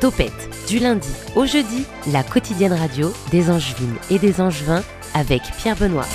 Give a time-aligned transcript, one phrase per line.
[0.00, 0.32] Topette,
[0.68, 4.82] du lundi au jeudi, la quotidienne radio des Angevines et des Angevins
[5.14, 6.06] avec Pierre Benoît.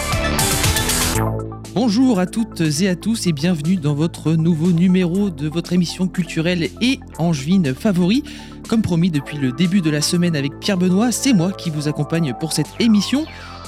[1.73, 6.07] Bonjour à toutes et à tous et bienvenue dans votre nouveau numéro de votre émission
[6.07, 8.23] culturelle et angevine favori.
[8.67, 11.87] Comme promis depuis le début de la semaine avec Pierre Benoît, c'est moi qui vous
[11.87, 13.25] accompagne pour cette émission.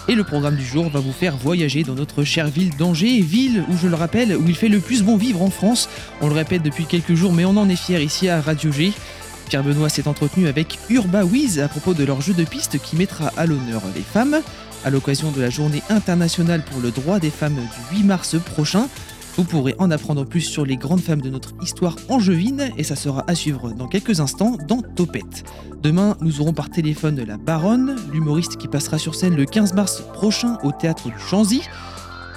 [0.08, 3.64] Et le programme du jour va vous faire voyager dans notre chère ville d'Angers, ville
[3.70, 5.90] où je le rappelle, où il fait le plus bon vivre en France.
[6.22, 8.92] On le répète depuis quelques jours, mais on en est fier ici à Radio G.
[9.48, 12.95] Pierre Benoît s'est entretenu avec Urba Wiz à propos de leur jeu de piste qui
[12.95, 14.42] mettra à l'honneur les femmes
[14.84, 17.56] à l'occasion de la journée internationale pour le droit des femmes
[17.92, 18.88] du 8 mars prochain.
[19.38, 22.95] Vous pourrez en apprendre plus sur les grandes femmes de notre histoire angevine et ça
[22.95, 25.44] sera à suivre dans quelques instants dans Topette.
[25.81, 30.03] Demain, nous aurons par téléphone la Baronne, l'humoriste qui passera sur scène le 15 mars
[30.13, 31.62] prochain au théâtre du Chanzy.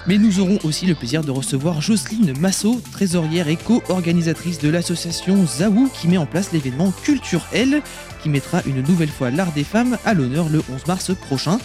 [0.07, 5.47] Mais nous aurons aussi le plaisir de recevoir Jocelyne Massot, trésorière et co-organisatrice de l'association
[5.47, 7.83] Zaou qui met en place l'événement Culture L,
[8.23, 11.59] qui mettra une nouvelle fois l'art des femmes à l'honneur le 11 mars prochain.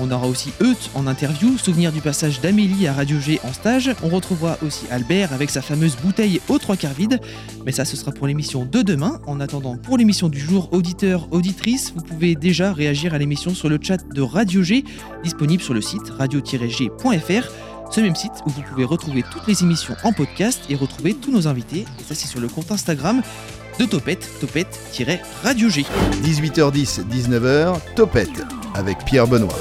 [0.00, 3.94] On aura aussi Euth en interview, souvenir du passage d'Amélie à Radio G en stage.
[4.02, 7.20] On retrouvera aussi Albert avec sa fameuse bouteille aux trois quarts vide.
[7.66, 9.20] Mais ça, ce sera pour l'émission de demain.
[9.26, 13.68] En attendant, pour l'émission du jour, auditeurs, auditrices, vous pouvez déjà réagir à l'émission sur
[13.68, 14.84] le chat de Radio G,
[15.22, 17.48] disponible sur le site radio-g.fr
[17.92, 21.30] ce même site où vous pouvez retrouver toutes les émissions en podcast et retrouver tous
[21.30, 21.84] nos invités.
[22.00, 23.20] Et ça, c'est sur le compte Instagram
[23.78, 25.84] de Topette, Topette-Radio G.
[26.22, 29.58] 18h10, 19h, Topette avec Pierre Benoît.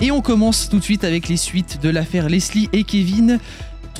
[0.00, 3.38] Et on commence tout de suite avec les suites de l'affaire Leslie et Kevin.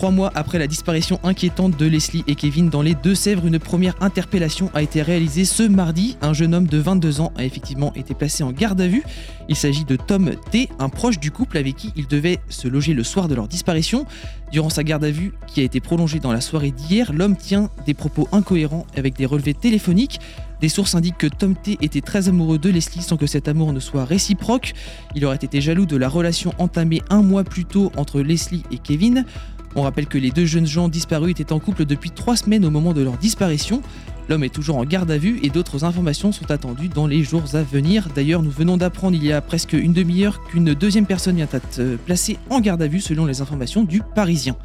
[0.03, 3.95] Trois mois après la disparition inquiétante de Leslie et Kevin dans les Deux-Sèvres, une première
[4.00, 6.17] interpellation a été réalisée ce mardi.
[6.22, 9.05] Un jeune homme de 22 ans a effectivement été placé en garde à vue.
[9.48, 12.95] Il s'agit de Tom T, un proche du couple avec qui il devait se loger
[12.95, 14.05] le soir de leur disparition.
[14.50, 17.70] Durant sa garde à vue, qui a été prolongée dans la soirée d'hier, l'homme tient
[17.86, 20.19] des propos incohérents avec des relevés téléphoniques.
[20.61, 23.73] Des sources indiquent que Tom T était très amoureux de Leslie sans que cet amour
[23.73, 24.74] ne soit réciproque.
[25.14, 28.79] Il aurait été jaloux de la relation entamée un mois plus tôt entre Leslie et
[28.79, 29.24] Kevin.
[29.74, 32.70] On rappelle que les deux jeunes gens disparus étaient en couple depuis trois semaines au
[32.70, 33.83] moment de leur disparition.
[34.28, 37.42] L'homme est toujours en garde à vue et d'autres informations sont attendues dans les jours
[37.55, 38.08] à venir.
[38.14, 41.96] D'ailleurs, nous venons d'apprendre il y a presque une demi-heure qu'une deuxième personne vient d'être
[42.06, 44.56] placée en garde à vue selon les informations du Parisien.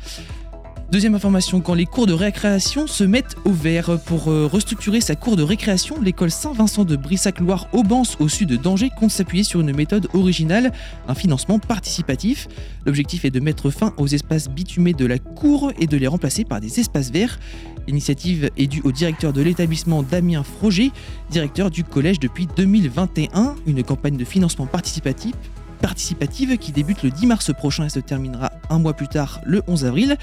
[0.89, 3.99] Deuxième information, quand les cours de récréation se mettent au vert.
[4.05, 8.89] Pour euh, restructurer sa cour de récréation, l'école Saint-Vincent de Brissac-Loire-Aubance au sud de Danger
[8.97, 10.71] compte s'appuyer sur une méthode originale,
[11.09, 12.47] un financement participatif.
[12.85, 16.45] L'objectif est de mettre fin aux espaces bitumés de la cour et de les remplacer
[16.45, 17.37] par des espaces verts.
[17.85, 20.93] L'initiative est due au directeur de l'établissement Damien Froger,
[21.29, 25.33] directeur du collège depuis 2021, une campagne de financement participatif
[25.77, 29.61] participative qui débute le 10 mars prochain et se terminera un mois plus tard le
[29.67, 30.17] 11 avril.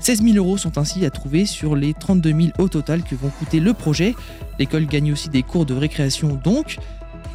[0.00, 3.30] 16 000 euros sont ainsi à trouver sur les 32 000 au total que vont
[3.30, 4.14] coûter le projet.
[4.58, 6.78] L'école gagne aussi des cours de récréation donc.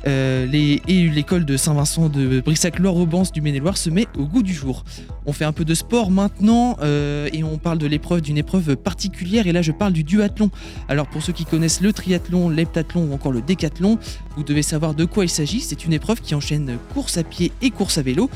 [0.08, 4.84] Euh, et l'école de Saint-Vincent de Brissac-Loire-Aubance du Maine-et-Loire se met au goût du jour.
[5.26, 8.76] On fait un peu de sport maintenant euh, et on parle de l'épreuve d'une épreuve
[8.76, 10.50] particulière et là je parle du duathlon.
[10.88, 14.00] Alors pour ceux qui connaissent le triathlon, l'heptathlon ou encore le décathlon,
[14.36, 15.60] vous devez savoir de quoi il s'agit.
[15.60, 18.30] C'est une épreuve qui enchaîne course à pied et course à vélo.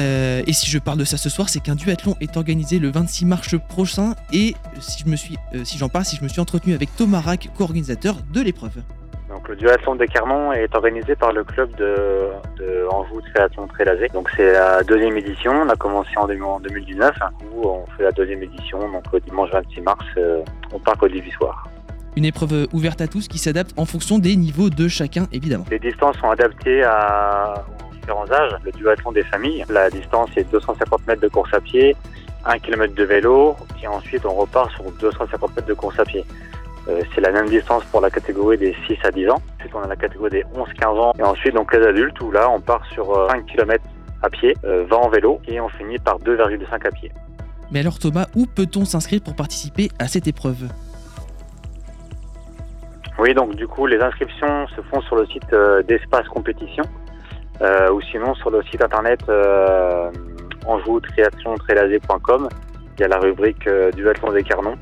[0.00, 2.90] Euh, et si je parle de ça ce soir, c'est qu'un duathlon est organisé le
[2.90, 4.14] 26 mars prochain.
[4.32, 6.94] Et si je me suis, euh, si j'en parle, si je me suis entretenu avec
[6.96, 8.82] Thomas Rack, co-organisateur de l'épreuve.
[9.28, 14.08] Donc le duathlon de Carnon est organisé par le club de, de Anjou Triathlon Trélazé.
[14.08, 15.52] Donc c'est la deuxième édition.
[15.52, 17.14] On a commencé en 2019
[17.54, 18.78] où on fait la deuxième édition.
[18.90, 21.68] Donc le dimanche 26 mars euh, au parc Olivier-Soir.
[22.16, 25.64] Une épreuve ouverte à tous qui s'adapte en fonction des niveaux de chacun, évidemment.
[25.70, 27.64] Les distances sont adaptées à,
[28.00, 28.52] différents âges.
[28.64, 31.96] Le duathlon des familles, la distance est 250 mètres de course à pied,
[32.44, 36.24] 1 km de vélo, et ensuite on repart sur 250 mètres de course à pied.
[36.88, 39.42] Euh, c'est la même distance pour la catégorie des 6 à 10 ans.
[39.58, 41.12] Ensuite, on a la catégorie des 11-15 ans.
[41.18, 43.84] Et ensuite, donc les adultes, où là, on part sur 5 euh, km
[44.22, 47.12] à pied, 20 euh, en vélo, et on finit par 2,5 à pied.
[47.70, 50.68] Mais alors Thomas, où peut-on s'inscrire pour participer à cette épreuve?
[53.18, 55.54] Oui, donc du coup, les inscriptions se font sur le site
[55.86, 56.84] d'Espace Compétition.
[57.62, 60.10] Euh, ou sinon sur le site internet euh,
[60.66, 64.76] anjou Il y a la rubrique euh, duathlon des Carnons.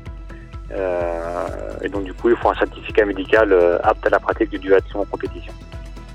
[0.71, 1.47] Euh,
[1.81, 3.53] et donc du coup, il faut un certificat médical
[3.83, 5.51] apte à la pratique du duathlon en compétition.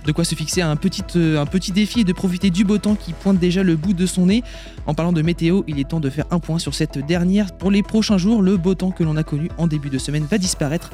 [0.06, 2.94] De quoi se fixer un petit, un petit défi et de profiter du beau temps
[2.94, 4.42] qui pointe déjà le bout de son nez.
[4.86, 7.56] En parlant de météo, il est temps de faire un point sur cette dernière.
[7.56, 10.24] Pour les prochains jours, le beau temps que l'on a connu en début de semaine
[10.24, 10.90] va disparaître.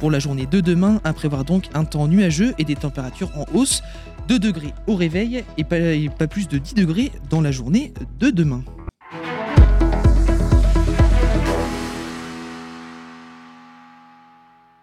[0.00, 3.44] Pour la journée de demain, à prévoir donc un temps nuageux et des températures en
[3.52, 3.82] hausse.
[4.28, 8.62] 2 degrés au réveil et pas, plus de 10 degrés dans la journée de demain.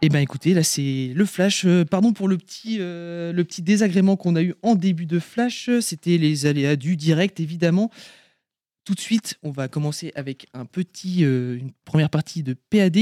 [0.01, 1.65] Eh bien écoutez, là c'est le flash.
[1.65, 5.69] Euh, pardon pour euh, le petit, désagrément qu'on a eu en début de flash.
[5.79, 7.91] C'était les aléas du direct évidemment.
[8.83, 12.97] Tout de suite, on va commencer avec un petit, euh, une première partie de PAD.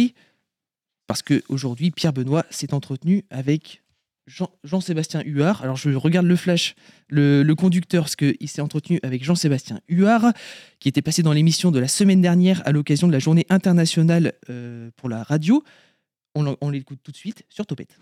[1.07, 3.82] Parce qu'aujourd'hui, Pierre Benoît s'est entretenu avec
[4.27, 5.61] Jean- Jean-Sébastien Huard.
[5.63, 6.75] Alors je regarde le flash,
[7.09, 10.31] le, le conducteur, parce qu'il s'est entretenu avec Jean-Sébastien Huard,
[10.79, 14.33] qui était passé dans l'émission de la semaine dernière à l'occasion de la journée internationale
[14.49, 15.63] euh, pour la radio.
[16.35, 17.95] On, l'écoute tout de suite sur Topette.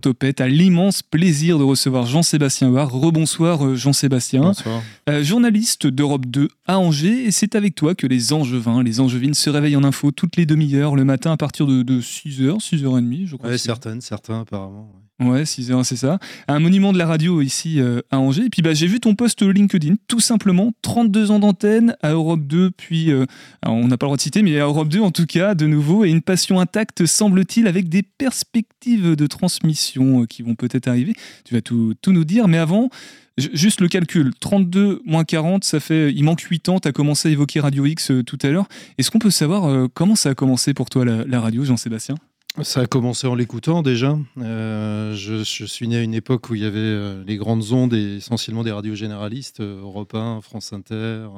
[0.00, 2.90] Topette a l'immense plaisir de recevoir Jean-Sébastien Huard.
[2.92, 4.82] Rebonsoir euh, Jean-Sébastien, Bonsoir.
[5.08, 7.24] Euh, journaliste d'Europe 2 à Angers.
[7.26, 10.44] Et c'est avec toi que les Angevins, les Angevines se réveillent en info toutes les
[10.44, 13.50] demi-heures le matin à partir de, 6h, 6h30 je crois.
[13.50, 14.90] Ouais, certaines, certains apparemment.
[14.96, 15.05] ouais.
[15.18, 16.18] Ouais, 6h, c'est ça.
[16.46, 18.44] Un monument de la radio ici euh, à Angers.
[18.44, 20.72] Et puis bah, j'ai vu ton post LinkedIn, tout simplement.
[20.82, 23.24] 32 ans d'antenne à Europe 2, puis euh,
[23.64, 25.66] on n'a pas le droit de citer, mais à Europe 2 en tout cas, de
[25.66, 30.86] nouveau, et une passion intacte, semble-t-il, avec des perspectives de transmission euh, qui vont peut-être
[30.86, 31.14] arriver.
[31.46, 32.90] Tu vas tout, tout nous dire, mais avant,
[33.38, 34.32] ju- juste le calcul.
[34.38, 36.12] 32 moins 40, ça fait.
[36.12, 38.68] Il manque 8 ans, tu as commencé à évoquer Radio X tout à l'heure.
[38.98, 42.16] Est-ce qu'on peut savoir comment ça a commencé pour toi la radio, Jean-Sébastien?
[42.62, 44.18] Ça a commencé en l'écoutant déjà.
[44.38, 47.92] Euh, je, suis né à une époque où il y avait euh, les grandes ondes
[47.92, 51.28] et essentiellement des radios généralistes, euh, Europe 1, France Inter,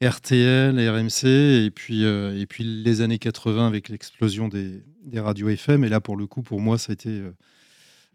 [0.00, 4.82] RTL, RMC, et puis, et puis les années 80 avec l'explosion des,
[5.16, 5.82] radios FM.
[5.82, 7.22] Et là, pour le coup, pour moi, ça a été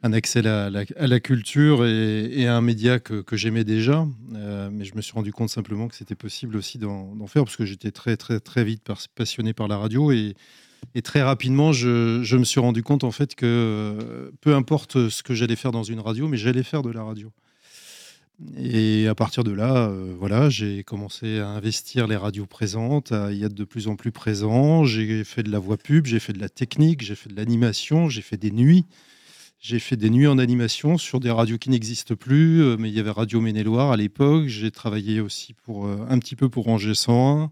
[0.02, 4.08] un accès à la, culture et, à un média que, j'aimais déjà.
[4.32, 7.66] Mais je me suis rendu compte simplement que c'était possible aussi d'en faire parce que
[7.66, 8.82] j'étais très, très, très vite
[9.14, 10.34] passionné par la radio et
[10.94, 15.24] et très rapidement, je, me suis rendu compte en fait que euh, peu importe ce
[15.24, 17.32] que j'allais faire dans une radio, mais j'allais faire de la radio.
[18.58, 23.32] Et à partir de là, euh, voilà, j'ai commencé à investir les radios présentes, à
[23.32, 24.84] y être de plus en plus présent.
[24.84, 28.10] J'ai fait de la voix pub, j'ai fait de la technique, j'ai fait de l'animation,
[28.10, 28.86] j'ai fait des nuits.
[29.62, 32.96] J'ai fait des nuits en animation sur des radios qui n'existent plus, euh, mais il
[32.96, 34.48] y avait Radio Maine-et-Loire à l'époque.
[34.48, 37.52] J'ai travaillé aussi pour un petit peu pour Angers 101.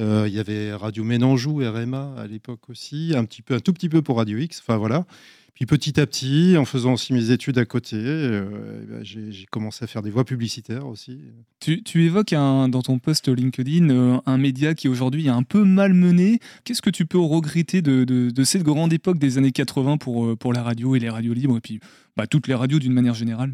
[0.00, 3.72] Euh, il y avait Radio Ménanjou, RMA à l'époque aussi, un petit peu, un tout
[3.72, 4.60] petit peu pour Radio X.
[4.60, 5.06] Enfin voilà.
[5.54, 9.46] Puis petit à petit, en faisant aussi mes études à côté, euh, eh ben, j'ai
[9.52, 11.20] commencé à faire des voix publicitaires aussi.
[11.60, 16.40] Tu, évoques dans ton post LinkedIn euh, un média qui aujourd'hui est un peu malmené.
[16.64, 20.64] Qu'est-ce que tu peux regretter de, cette grande époque des années 80 pour, pour la
[20.64, 21.78] radio et les radios libres, et puis
[22.16, 23.52] bah, toutes les radios d'une manière générale?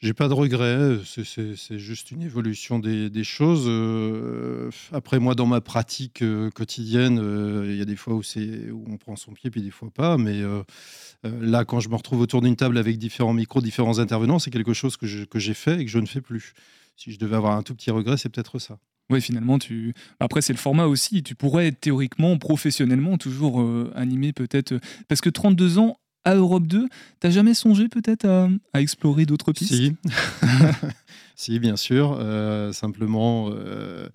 [0.00, 3.66] J'ai pas de regrets, c'est- juste une évolution des, choses.
[3.66, 8.22] Euh, après, moi, dans ma pratique euh, quotidienne, euh, il y a des fois où,
[8.22, 10.16] où on prend son pied, puis des fois pas.
[10.16, 10.42] Mais
[11.22, 14.72] là, quand je me retrouve autour d'une table avec différents micros, différents intervenants, c'est quelque
[14.72, 16.54] chose que j'ai fait et que je ne fais plus.
[16.96, 18.78] Si je devais avoir un tout petit regret, c'est peut-être ça.
[19.10, 19.92] Oui, finalement, tu...
[20.20, 21.22] après c'est le format aussi.
[21.22, 24.78] Tu pourrais théoriquement, professionnellement, toujours euh, animé peut-être.
[25.08, 26.88] Parce que 32 ans à Europe 2,
[27.18, 29.74] t'as jamais songé peut-être à, explorer d'autres pistes?
[29.74, 29.96] Si,
[31.36, 32.16] si, bien sûr.
[32.18, 34.08] Euh, simplement, euh,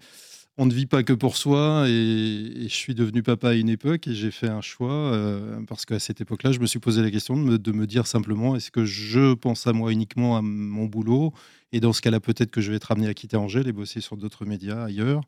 [0.57, 1.85] on ne vit pas que pour soi.
[1.87, 5.85] Et, je suis devenu papa à une époque et j'ai fait un choix euh, parce
[5.85, 8.85] qu'à cette époque-là, je me suis posé la question de me, dire simplement est-ce que
[8.85, 11.33] je pense à moi uniquement à mon boulot?
[11.71, 13.99] Et dans ce cas-là, peut-être que je vais être amené à quitter Angers et bosser
[13.99, 15.21] sur d'autres médias ailleurs,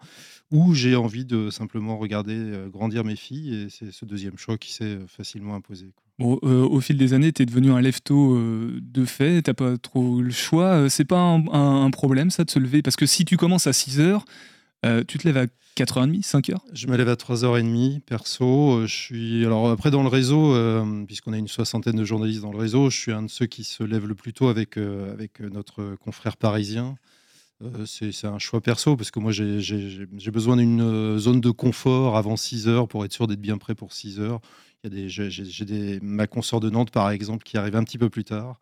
[0.49, 3.53] ou j'ai envie de simplement regarder euh, grandir mes filles.
[3.53, 5.91] Et c'est ce deuxième choix qui s'est euh, facilement imposé.
[6.19, 8.39] Bon, au fil des années, tu es devenu un lefto
[8.81, 10.89] de fait, t'as pas trop le choix.
[10.89, 12.81] C'est pas un, un- un problème ça de se lever?
[12.81, 14.25] Parce que si tu commences à 6 heures,
[14.85, 18.79] euh, tu te lèves à 4h30, 5h Je me lève à 3h30 perso.
[18.79, 22.41] Euh, Je suis alors après dans le réseau, euh, puisqu'on a une soixantaine de journalistes
[22.41, 24.77] dans le réseau, je suis un de ceux qui se lève le plus tôt avec,
[24.77, 26.95] avec notre confrère parisien.
[27.87, 32.67] C'est un choix perso parce que moi j'ai- besoin d'une zone de confort avant 6
[32.67, 34.41] heures pour être sûr d'être bien prêt pour 6 heures.
[34.83, 37.97] Y a des, j'ai- des, ma consoeur de Nantes par exemple qui arrive un petit
[37.97, 38.59] peu plus tard.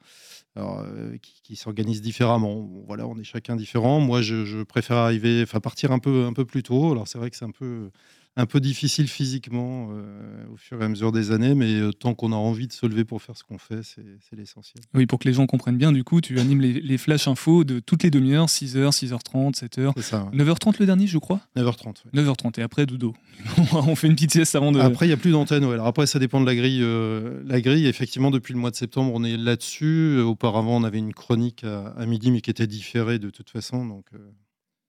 [0.57, 2.69] Euh, qui, s'organise différemment.
[2.87, 3.99] Voilà, on est chacun différent.
[3.99, 6.91] Moi, je, je préfère arriver, enfin partir un peu, un peu plus tôt.
[6.93, 7.91] Alors c'est vrai que c'est un peu,
[8.37, 12.13] un peu difficile physiquement euh, au fur et à mesure des années, mais euh, tant
[12.13, 14.83] qu'on a envie de se lever pour faire ce qu'on fait, c'est l'essentiel.
[14.93, 17.63] Oui, pour que les gens comprennent bien, du coup, tu animes les, les flash infos
[17.63, 19.93] de toutes les demi-heures, 6h, 6h30, 7h.
[19.95, 20.25] C'est ça.
[20.33, 20.37] ouais.
[20.43, 21.39] 9h30 le dernier, je crois?
[21.55, 21.87] 9h30.
[22.13, 22.21] ouais.
[22.23, 23.13] 9h30 et après dodo.
[23.73, 24.79] On fait une petite sieste avant de.
[24.79, 25.63] Après, il n'y a plus d'antenne.
[25.65, 25.73] ouais.
[25.73, 26.81] Alors après, ça dépend de la grille.
[26.83, 30.19] euh, la grille, effectivement, depuis le mois de septembre, on est là-dessus.
[30.19, 33.85] Auparavant, on avait une chronique à, à midi, mais qui était différée de toute façon.
[33.85, 34.17] Donc, euh,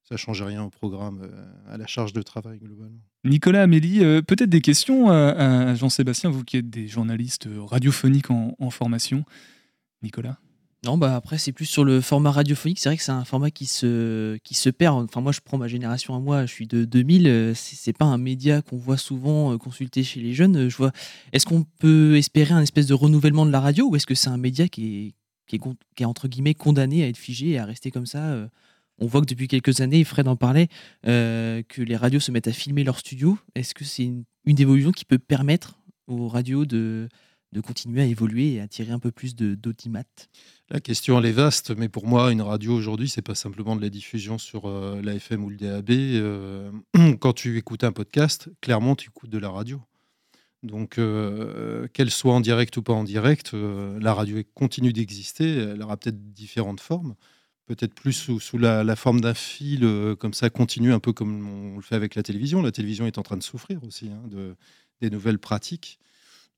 [0.09, 3.01] ça ne change rien au programme, euh, à la charge de travail, globalement.
[3.25, 8.31] Nicolas, Amélie, euh, peut-être des questions à, à Jean-Sébastien, vous qui êtes des journalistes radiophoniques
[8.31, 9.25] en, en formation.
[10.03, 10.39] Nicolas?
[10.85, 12.79] Non, bah après, c'est plus sur le format radiophonique.
[12.79, 15.03] C'est vrai que c'est un format qui se, qui se perd.
[15.05, 17.27] Enfin, moi, je prends ma génération à moi, je suis de 2000.
[17.27, 20.69] euh, C'est pas un média qu'on voit souvent consulté chez les jeunes.
[20.69, 20.93] Je vois.
[21.33, 24.29] Est-ce qu'on peut espérer un espèce de renouvellement de la radio ou est-ce que c'est
[24.29, 25.15] un média qui est,
[25.49, 25.61] qui, est,
[25.97, 28.47] qui est entre guillemets condamné à être figé et à rester comme ça euh,
[28.99, 30.69] On voit que depuis quelques années, Fred en parlait,
[31.07, 33.39] euh, que les radios se mettent à filmer leur studio.
[33.55, 37.09] Est-ce que c'est une, évolution qui peut permettre aux radios de,
[37.53, 40.05] de continuer à évoluer et à attirer un peu plus d'audimat?
[40.71, 43.83] La question elle est vaste, mais pour moi, une radio aujourd'hui, c'est pas simplement de
[43.83, 45.91] la diffusion sur euh, la FM ou le DAB.
[45.91, 46.71] euh,
[47.21, 49.81] quand tu écoutes un podcast, clairement, tu écoutes de la radio.
[50.63, 55.49] Donc, euh, qu'elle soit en direct ou pas en direct, la radio continue d'exister.
[55.59, 57.15] Elle aura peut-être différentes formes,
[57.67, 61.49] peut-être plus sous, sous la, forme d'un fil, euh, comme ça, continue, un peu comme
[61.49, 62.63] on le fait avec la télévision.
[62.63, 64.57] La télévision est en train de souffrir aussi hein, de,
[65.01, 65.99] des nouvelles pratiques.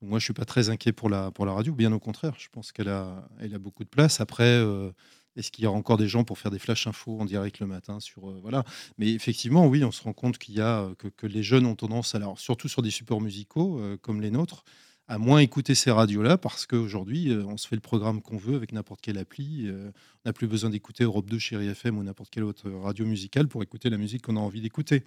[0.01, 2.33] Moi, je suis pas très inquiet pour la, pour la radio, bien au contraire.
[2.37, 4.21] Je pense qu'elle a, elle a beaucoup de place.
[4.21, 4.91] Après, euh,
[5.35, 7.67] est-ce qu'il y aura encore des gens pour faire des flash infos en direct le
[7.67, 8.63] matin sur euh, voilà
[8.97, 11.75] Mais effectivement, oui, on se rend compte qu'il y a que, que les jeunes ont
[11.75, 14.63] tendance, alors surtout sur des supports musicaux comme les nôtres,
[15.09, 18.55] à moins écouter ces radios-là parce qu'aujourd'hui, euh, on se fait le programme qu'on veut
[18.55, 19.63] avec n'importe quelle appli.
[19.65, 19.89] euh,
[20.23, 23.47] on n'a plus besoin d'écouter Europe 2, Chéri FM ou n'importe quelle autre radio musicale
[23.47, 25.03] pour écouter la musique qu'on a envie d'écouter.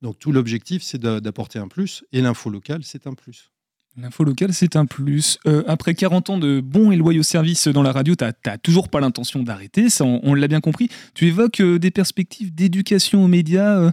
[0.00, 3.50] Donc tout l'objectif, c'est d'a- d'apporter un plus, et l'info locale, c'est un plus.
[3.96, 5.38] L'info locale, c'est un plus.
[5.46, 8.88] Euh, après 40 ans de bons et loyaux services dans la radio, tu n'as toujours
[8.88, 10.88] pas l'intention d'arrêter, ça on, l'a bien compris.
[11.14, 13.92] Tu évoques des perspectives d'éducation aux médias.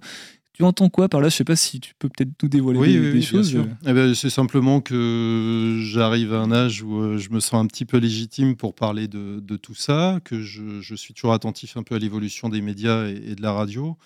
[0.53, 1.29] Tu entends quoi par là?
[1.29, 3.57] Je sais pas si tu peux peut-être nous dévoiler Oui, des, oui, des oui, choses.
[3.85, 7.67] Eh ben, c'est simplement que j'arrive à un âge où euh, je me sens un
[7.67, 11.77] petit peu légitime pour parler de, de tout ça, que je, je suis toujours attentif
[11.77, 13.97] un peu à l'évolution des médias et, et de la radio,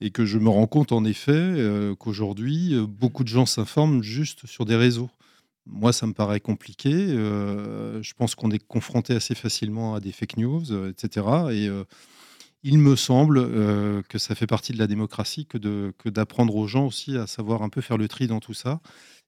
[0.00, 4.02] et que je me rends compte en effet euh, qu'aujourd'hui, euh, beaucoup de gens s'informent
[4.02, 5.10] juste sur des réseaux.
[5.70, 6.90] Moi, ça me paraît compliqué.
[6.94, 11.26] euh, je pense qu'on est confronté assez facilement à des fake news, etc.
[11.50, 11.84] Et euh,
[12.62, 16.86] il me semble euh, que ça fait partie de la démocratie que d'apprendre aux gens
[16.86, 18.80] aussi à savoir un peu faire le tri dans tout ça.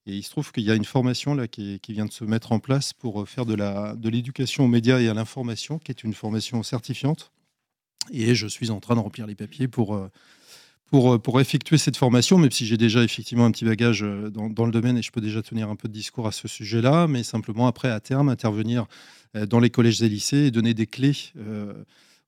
[0.06, 2.52] Et il se trouve qu'il y a une formation là qui, vient de se mettre
[2.52, 6.14] en place pour euh, faire de l'éducation aux médias et à l'information, qui est une
[6.14, 7.30] formation certifiante.
[8.10, 12.50] Et je suis en train de remplir les papiers pour euh, effectuer cette formation, même
[12.50, 15.68] si j'ai déjà effectivement un petit bagage dans, le domaine et je peux déjà tenir
[15.68, 18.87] un peu de discours à ce sujet-là, mais simplement après, à terme, intervenir
[19.34, 21.14] dans les collèges et lycées et donner des clés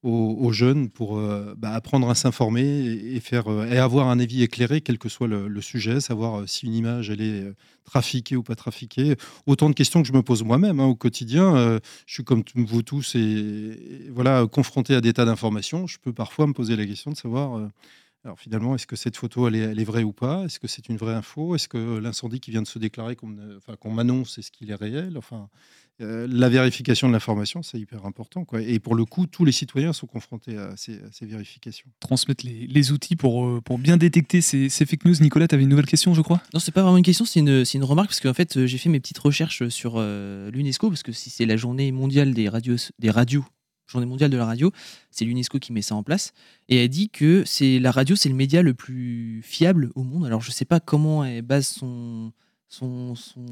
[0.02, 4.42] aux, jeunes pour euh, bah, apprendre à s'informer et, faire, euh, et avoir un avis
[4.42, 7.44] éclairé, quel que soit le, sujet, savoir euh, si une image elle est
[7.84, 9.16] trafiquée ou pas trafiquée.
[9.46, 11.80] Autant de questions que je me pose moi-même hein, au quotidien.
[12.06, 15.86] Je suis comme vous tous et, voilà, confronté à des tas d'informations.
[15.86, 17.68] Je peux parfois me poser la question de savoir...
[18.24, 20.44] alors finalement, est-ce que cette photo, elle est, vraie ou pas?
[20.44, 21.54] Est-ce que c'est une vraie info?
[21.54, 24.76] Est-ce que l'incendie qui vient de se déclarer, qu'on enfin, qu'on m'annonce, est-ce qu'il est
[24.76, 25.18] réel?
[25.18, 25.48] Enfin,
[26.00, 28.44] euh, la vérification de l'information, c'est hyper important.
[28.44, 28.62] Quoi.
[28.62, 31.90] Et pour le coup, tous les citoyens sont confrontés à ces, à ces vérifications.
[32.00, 35.14] Transmettre les, les outils pour, euh, pour bien détecter ces, ces fake news.
[35.20, 36.42] Nicolas, tu avais une nouvelle question, je crois?
[36.54, 38.66] Non, c'est pas vraiment une question, c'est une, c'est une remarque parce qu'en fait, euh,
[38.66, 42.34] j'ai fait mes petites recherches sur euh, l'UNESCO parce que si c'est la journée mondiale
[42.34, 43.44] des radios, des radios,
[43.86, 44.72] journée mondiale de la radio,
[45.10, 46.32] c'est l'UNESCO qui met ça en place
[46.70, 50.24] et elle dit que c'est la radio, c'est le média le plus fiable au monde.
[50.24, 52.32] Alors je sais pas comment elle base son
[52.68, 53.44] son, son...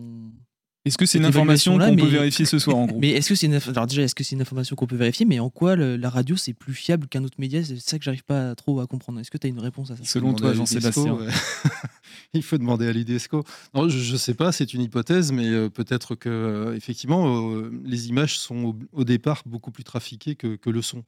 [0.87, 3.35] Est-ce que c'est une information qu'on peut vérifier ce soir, en gros Mais est-ce que
[3.35, 3.55] c'est une...
[3.69, 6.09] alors déjà est-ce que c'est une information qu'on peut vérifier Mais en quoi le- la
[6.09, 7.63] radio c'est plus fiable qu'un autre média?
[7.63, 9.21] C'est ça que j'arrive pas trop à comprendre.
[9.21, 10.05] Est-ce que tu as une réponse à ça?
[10.05, 11.13] Selon toi, Jean-Sébastien.
[11.15, 11.29] ouais.
[12.33, 13.45] Il faut demander à l'IDESCO.
[13.75, 17.71] Non, je ne sais pas, c'est une hypothèse, mais euh, peut-être que euh, effectivement, euh,
[17.85, 21.05] les images sont au, au départ beaucoup plus trafiquées que, que le son.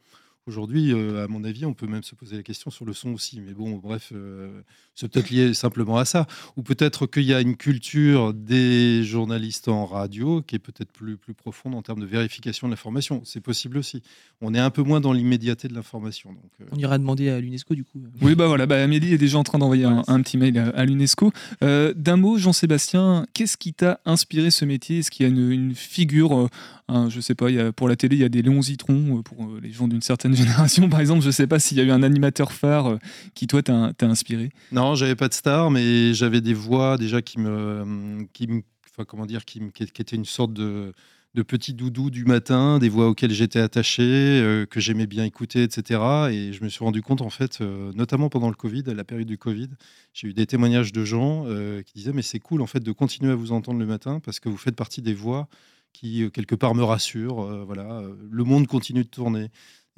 [0.48, 3.10] Aujourd'hui, euh, à mon avis, on peut même se poser la question sur le son
[3.10, 3.40] aussi.
[3.40, 4.60] Mais bon, bref, euh,
[4.96, 6.26] c'est peut-être lié simplement à ça.
[6.56, 11.16] Ou peut-être qu'il y a une culture des journalistes en radio qui est peut-être plus,
[11.16, 13.22] plus profonde en termes de vérification de l'information.
[13.24, 14.02] C'est possible aussi.
[14.40, 16.30] On est un peu moins dans l'immédiateté de l'information.
[16.32, 18.00] Donc, euh, On ira demander à l'UNESCO du coup.
[18.20, 20.70] Oui, bah voilà, bah Amélie est déjà en train d'envoyer un, un petit mail à,
[20.70, 21.30] à l'UNESCO.
[21.62, 24.98] Euh, D'un mot, Jean-Sébastien, qu'est-ce qui t'a inspiré ce métier?
[24.98, 26.48] Est-ce qu'il y a une, une figure, euh,
[26.88, 28.60] un- je sais pas, il y a, pour la télé, il y a des Léon
[28.60, 31.80] Zitron, pour euh, les gens d'une certaine génération, par exemple, je sais pas s'il y
[31.80, 32.98] a eu un animateur phare euh,
[33.34, 34.50] qui, toi, t'a inspiré.
[34.72, 38.62] Non, j'avais pas de star, mais j'avais des voix déjà qui me, qui me-
[39.06, 40.92] comment dire, qui, me- étaient une sorte de,
[41.34, 45.62] de petit doudou du matin, des voix auxquelles j'étais attaché, euh, que j'aimais bien écouter,
[45.62, 46.00] etc.
[46.30, 49.02] Et je me suis rendu compte en fait, euh, notamment pendant le Covid, à la
[49.04, 49.70] période du Covid,
[50.12, 51.46] j'ai eu des témoignages de gens
[51.86, 54.40] qui disaient mais c'est cool en fait de continuer à vous entendre le matin parce
[54.40, 55.48] que vous faites partie des voix
[55.94, 57.64] qui quelque part me rassurent.
[57.66, 59.48] voilà, le monde continue de tourner.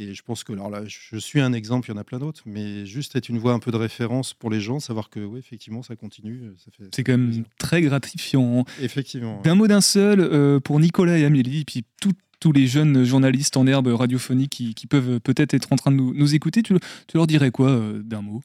[0.01, 2.19] Et je pense que, alors là, je suis un exemple, il y en a plein
[2.19, 5.21] d'autres, mais juste être une voix un peu de référence pour les gens, savoir que,
[5.21, 6.41] oui, effectivement, ça continue.
[6.43, 7.45] euh, Ça fait, C'est quand même plaisir.
[7.59, 8.65] très gratifiant.
[8.83, 9.37] Effectivement.
[9.37, 9.43] ouais.
[9.45, 12.11] D'un mot d'un seul, euh, pour Nicolas et Amélie, puis tout-
[12.41, 16.35] tous les jeunes journalistes en herbe radiophonique qui, peuvent peut-être être en train de nous,
[16.35, 16.75] écouter, tu,
[17.15, 18.43] leur dirais quoi d'un mot?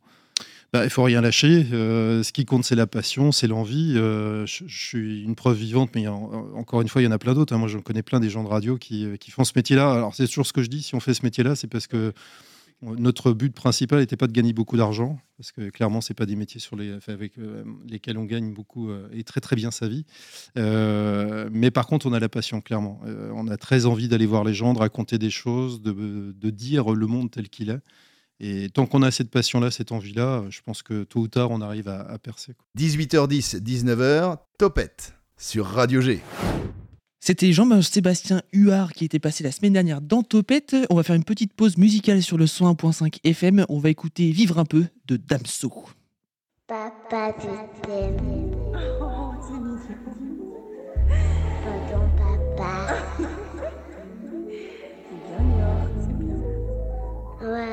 [0.74, 1.66] Bah, il faut rien lâcher.
[1.72, 3.96] ce qui compte, c'est la passion, c'est l'envie.
[3.96, 7.54] je, suis une preuve vivante, mais encore une fois, il y en a plein d'autres.
[7.54, 7.58] Hein.
[7.58, 9.92] Moi, je connais plein des gens de radio qui, qui font ce métier-là.
[9.92, 10.82] Alors, c'est toujours ce que je dis.
[10.82, 12.14] Si on fait ce métier-là, c'est parce que
[12.82, 16.38] notre but principal n'était pas de gagner beaucoup d'argent, parce que clairement, ce pas des
[16.38, 19.88] métiers sur les, avec euh, lesquels on gagne beaucoup euh, et très très bien sa
[19.88, 20.06] vie.
[20.58, 23.02] Euh, mais par contre, on a la passion, clairement.
[23.06, 27.08] on a très envie d'aller voir les gens, de raconter des choses, de, dire le
[27.08, 27.80] monde tel qu'il est.
[28.40, 31.60] Et tant qu'on a cette passion-là, cette envie-là, je pense que tôt ou tard, on
[31.62, 32.54] arrive à, à percer.
[32.78, 36.22] 18h10, 19h, Topette sur Radio G.
[37.22, 40.74] C'était Jean-Sébastien Huard qui était passé la semaine dernière dans Topette.
[40.90, 43.66] On va faire une petite pause musicale sur le 101.5 FM.
[43.68, 45.70] On va écouter Vivre un peu de Damso.
[46.66, 47.36] Papa.
[49.02, 49.34] Oh,
[51.64, 52.96] Pardon, papa.
[53.18, 53.26] C'est
[55.44, 56.42] bien, c'est bien.
[57.42, 57.66] On va,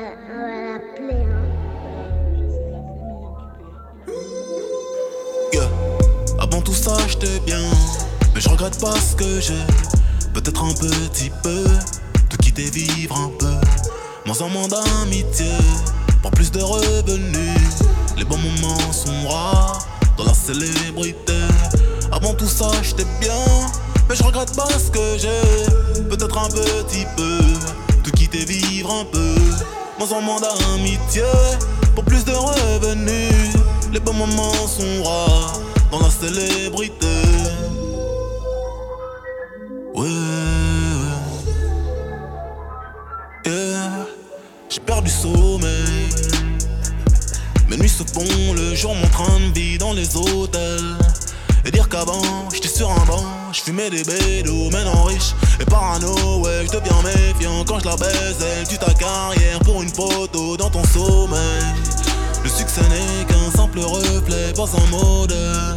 [6.57, 7.61] Avant tout ça, j'étais bien.
[8.33, 9.63] Mais je regrette pas ce que j'ai.
[10.33, 11.65] Peut-être un petit peu.
[12.31, 13.53] De quitter vivre un peu.
[14.25, 15.51] Moins en moins d'amitié.
[16.23, 17.61] Pour plus de revenus.
[18.17, 19.85] Les bons moments sont rares.
[20.17, 21.37] Dans la célébrité.
[22.11, 23.37] Avant tout ça, j'étais bien.
[24.09, 26.01] Mais je regrette pas ce que j'ai.
[26.09, 27.37] Peut-être un petit peu.
[28.03, 29.35] De quitter vivre un peu.
[29.99, 31.21] Moins en moins d'amitié.
[31.93, 33.53] Pour plus de revenus.
[33.93, 35.66] Les bons moments sont rares.
[35.91, 37.07] Dans la célébrité.
[39.93, 40.07] Ouais.
[44.69, 46.09] J'ai perdu sommeil.
[47.69, 50.97] Mes nuits se font le jour, mon train de vie dans les hôtels.
[51.65, 52.21] Et dire qu'avant,
[52.53, 57.79] j'étais sur un banc, j'fumais des bédos, maintenant riche et parano, ouais, j'deviens méfiant quand
[57.79, 61.96] je la baise, elle tue ta carrière pour une photo dans ton sommeil.
[62.47, 65.75] Le succès n'est qu'un simple reflet, pas un modèle.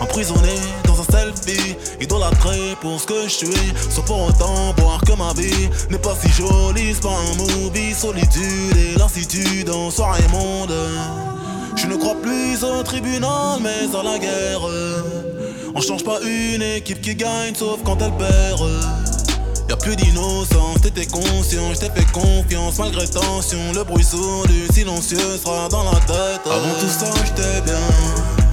[0.00, 3.72] Emprisonné dans un selfie, idolâtré pour ce que je suis.
[3.90, 7.92] Sans pour autant voir que ma vie n'est pas si jolie, c'est pas un movie.
[7.92, 10.72] Solitude et lassitude en soirée monde.
[11.76, 14.66] Je ne crois plus au tribunal, mais à la guerre.
[15.74, 18.62] On change pas une équipe qui gagne, sauf quand elle perd.
[19.68, 23.58] Y'a plus d'innocence, t'étais conscient, j't'ai fait confiance malgré tension.
[23.74, 26.40] Le bruit sourd du silencieux sera dans la tête.
[26.46, 27.78] Avant tout ça, j'étais bien.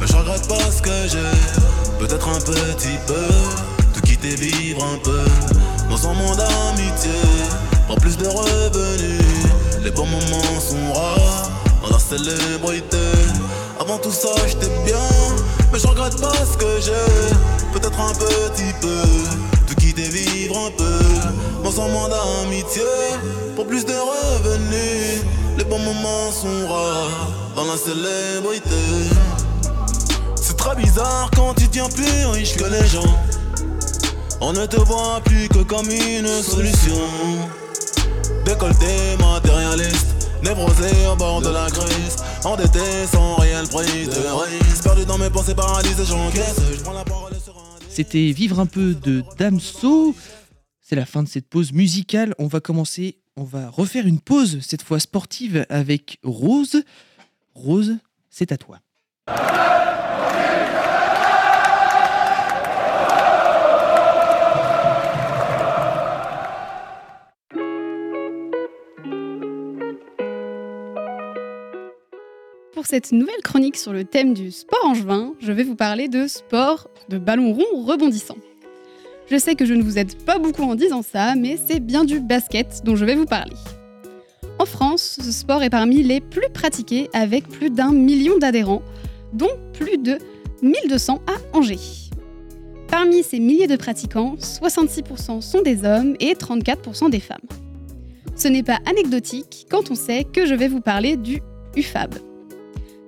[0.01, 3.28] Mais je regrette pas ce que j'ai, peut-être un petit peu.
[3.95, 5.23] De quitter vivre un peu
[5.89, 7.12] dans un monde d'amitié.
[7.88, 9.21] Pour plus de revenus,
[9.86, 11.49] les bons moments sont rares
[11.82, 12.97] dans la célébrité.
[13.80, 14.99] Avant tout ça, j'étais bien,
[15.71, 19.04] mais je regrette pas ce que j'ai, peut-être un petit peu.
[19.69, 20.35] De quitter vivre
[20.77, 22.84] peu dans un monde d'amitié.
[23.55, 25.23] Pour plus de revenus,
[25.58, 29.15] les bons moments sont rares dans la célébrité
[30.65, 33.15] très bizarre quand tu tiens plus riche que les gens.
[34.41, 37.01] On ne te voit plus que comme une solution.
[38.45, 42.15] Décolleté matérialiste, névrosé au bord de la crise.
[42.43, 42.79] Endetté
[43.12, 44.84] sans réel prix de risque.
[44.84, 46.55] Perdu dans mes pensées paralysées, j'encaisse.
[46.77, 47.75] Je prends la parole sur un.
[47.95, 50.13] C'était Vivre un peu de Damso.
[50.81, 52.36] C'est la fin de cette pause musicale.
[52.39, 56.84] On va commencer, on va refaire une pause, cette fois sportive, avec Rose.
[57.53, 57.95] Rose,
[58.29, 58.81] c'est à toi.
[72.86, 76.28] Pour cette nouvelle chronique sur le thème du sport angevin, je vais vous parler de
[76.28, 78.38] sport de ballon rond rebondissant.
[79.28, 82.06] Je sais que je ne vous aide pas beaucoup en disant ça, mais c'est bien
[82.06, 83.56] du basket dont je vais vous parler.
[84.60, 88.84] En France, ce sport est parmi les plus pratiqués avec plus d'un million d'adhérents,
[89.34, 90.19] dont plus de
[90.62, 91.80] 1200 à Angers.
[92.88, 97.39] Parmi ces milliers de pratiquants, 66% sont des hommes et 34% des femmes.
[98.36, 101.41] Ce n'est pas anecdotique quand on sait que je vais vous parler du
[101.76, 102.13] UFAB,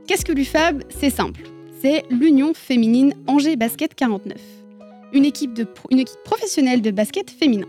[0.08, 0.84] Qu'est-ce que l'UFAB?
[0.88, 1.42] C'est simple.
[1.82, 4.38] C'est l'Union féminine Angers Basket 49,
[5.12, 5.60] une équipe,
[5.92, 7.68] une équipe professionnelle de basket féminin.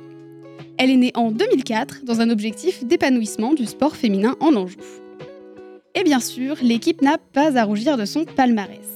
[0.76, 4.78] Elle est née en 2004 dans un objectif d'épanouissement du sport féminin en Anjou.
[5.96, 8.86] Et bien sûr, l'équipe n'a pas à rougir de son palmarès.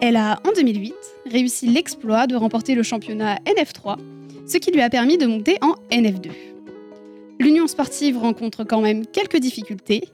[0.00, 0.94] Elle a, en 2008,
[1.26, 3.96] réussi l'exploit de remporter le championnat NF3,
[4.46, 6.30] ce qui lui a permis de monter en NF2.
[7.40, 10.04] L'Union sportive rencontre quand même quelques difficultés,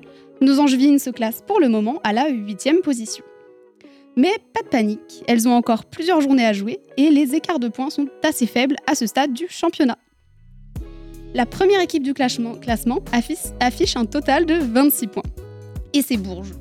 [0.40, 3.24] nos Angevines se classent pour le moment à la 8 position.
[4.16, 7.68] Mais pas de panique, elles ont encore plusieurs journées à jouer et les écarts de
[7.68, 9.98] points sont assez faibles à ce stade du championnat.
[11.34, 12.54] La première équipe du classement,
[13.60, 15.22] affiche un total de 26 points.
[15.92, 16.54] Et c'est Bourges.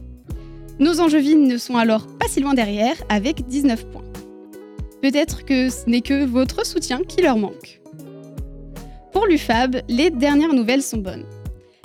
[0.80, 4.04] Nos Angevines ne sont alors pas si loin derrière avec 19 points.
[5.02, 7.82] Peut-être que ce n'est que votre soutien qui leur manque.
[9.14, 11.26] Pour l'UFAB, les dernières nouvelles sont bonnes.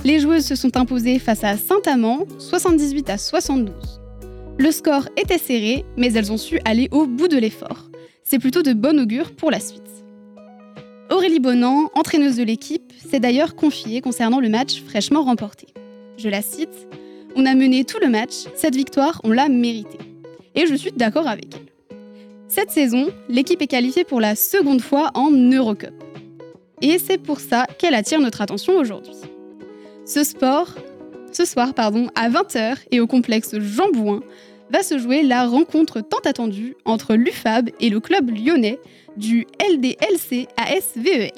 [0.03, 3.75] Les joueuses se sont imposées face à Saint-Amand, 78 à 72.
[4.59, 7.91] Le score était serré, mais elles ont su aller au bout de l'effort.
[8.25, 9.83] C'est plutôt de bon augure pour la suite.
[11.11, 15.67] Aurélie Bonan, entraîneuse de l'équipe, s'est d'ailleurs confiée concernant le match fraîchement remporté.
[16.17, 16.89] Je la cite
[17.37, 19.99] On a mené tout le match, cette victoire, on l'a méritée.
[20.55, 21.99] Et je suis d'accord avec elle.
[22.49, 25.93] Cette saison, l'équipe est qualifiée pour la seconde fois en Eurocup.
[26.81, 29.13] Et c'est pour ça qu'elle attire notre attention aujourd'hui.
[30.13, 30.75] Ce sport,
[31.31, 34.25] ce soir, pardon, à 20h et au complexe Jean Bouin,
[34.69, 38.81] va se jouer la rencontre tant attendue entre l'UFAB et le club lyonnais
[39.17, 41.31] du LDLC ASVEL.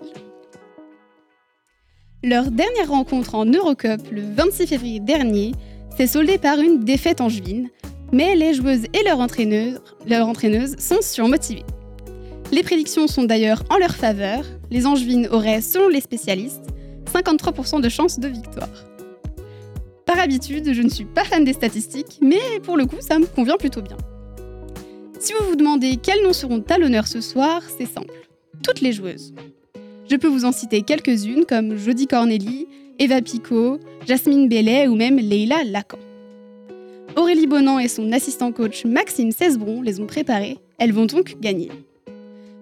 [2.25, 5.53] Leur dernière rencontre en Eurocup le 26 février dernier
[5.95, 7.29] s'est soldée par une défaite en
[8.11, 11.67] mais les joueuses et leurs entraîneuses, leurs entraîneuses sont surmotivées.
[12.51, 14.47] Les prédictions sont d'ailleurs en leur faveur.
[14.71, 16.73] Les Angevines auraient, selon les spécialistes,
[17.13, 18.69] 53% de chances de victoire.
[20.07, 23.27] Par habitude, je ne suis pas fan des statistiques, mais pour le coup, ça me
[23.27, 23.97] convient plutôt bien.
[25.19, 28.29] Si vous vous demandez quels noms seront à l'honneur ce soir, c'est simple.
[28.63, 29.33] Toutes les joueuses.
[30.11, 32.67] Je peux vous en citer quelques-unes comme Jodie Corneli,
[32.99, 35.99] Eva Picot, Jasmine Bellet ou même Leila Lacan.
[37.17, 41.71] Aurélie Bonan et son assistant coach Maxime Cesbron les ont préparées, elles vont donc gagner.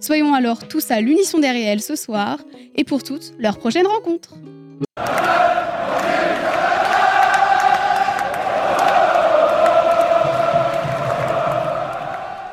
[0.01, 2.39] Soyons alors tous à l'unisson derrière elles ce soir
[2.75, 4.35] et pour toutes leur prochaine rencontre.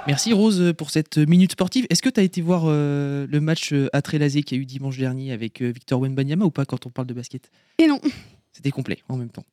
[0.07, 1.85] Merci Rose pour cette minute sportive.
[1.89, 4.65] Est-ce que tu as été voir euh, le match euh, à Trélazé qui a eu
[4.65, 7.51] dimanche dernier avec euh, Victor Wenbanyama ou pas quand on parle de basket?
[7.77, 7.99] Et non.
[8.53, 9.43] C'était complet en même temps.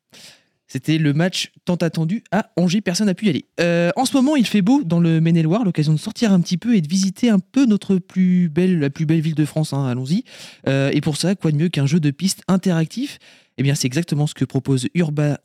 [0.67, 3.45] C'était le match tant attendu à Angers, personne n'a pu y aller.
[3.59, 6.57] Euh, en ce moment, il fait beau dans le Maine-et-Loire, l'occasion de sortir un petit
[6.57, 9.73] peu et de visiter un peu notre plus belle, la plus belle ville de France,
[9.73, 10.23] hein, allons-y.
[10.67, 13.19] Euh, et pour ça, quoi de mieux qu'un jeu de piste interactif?
[13.57, 15.39] Eh bien, c'est exactement ce que propose Urba.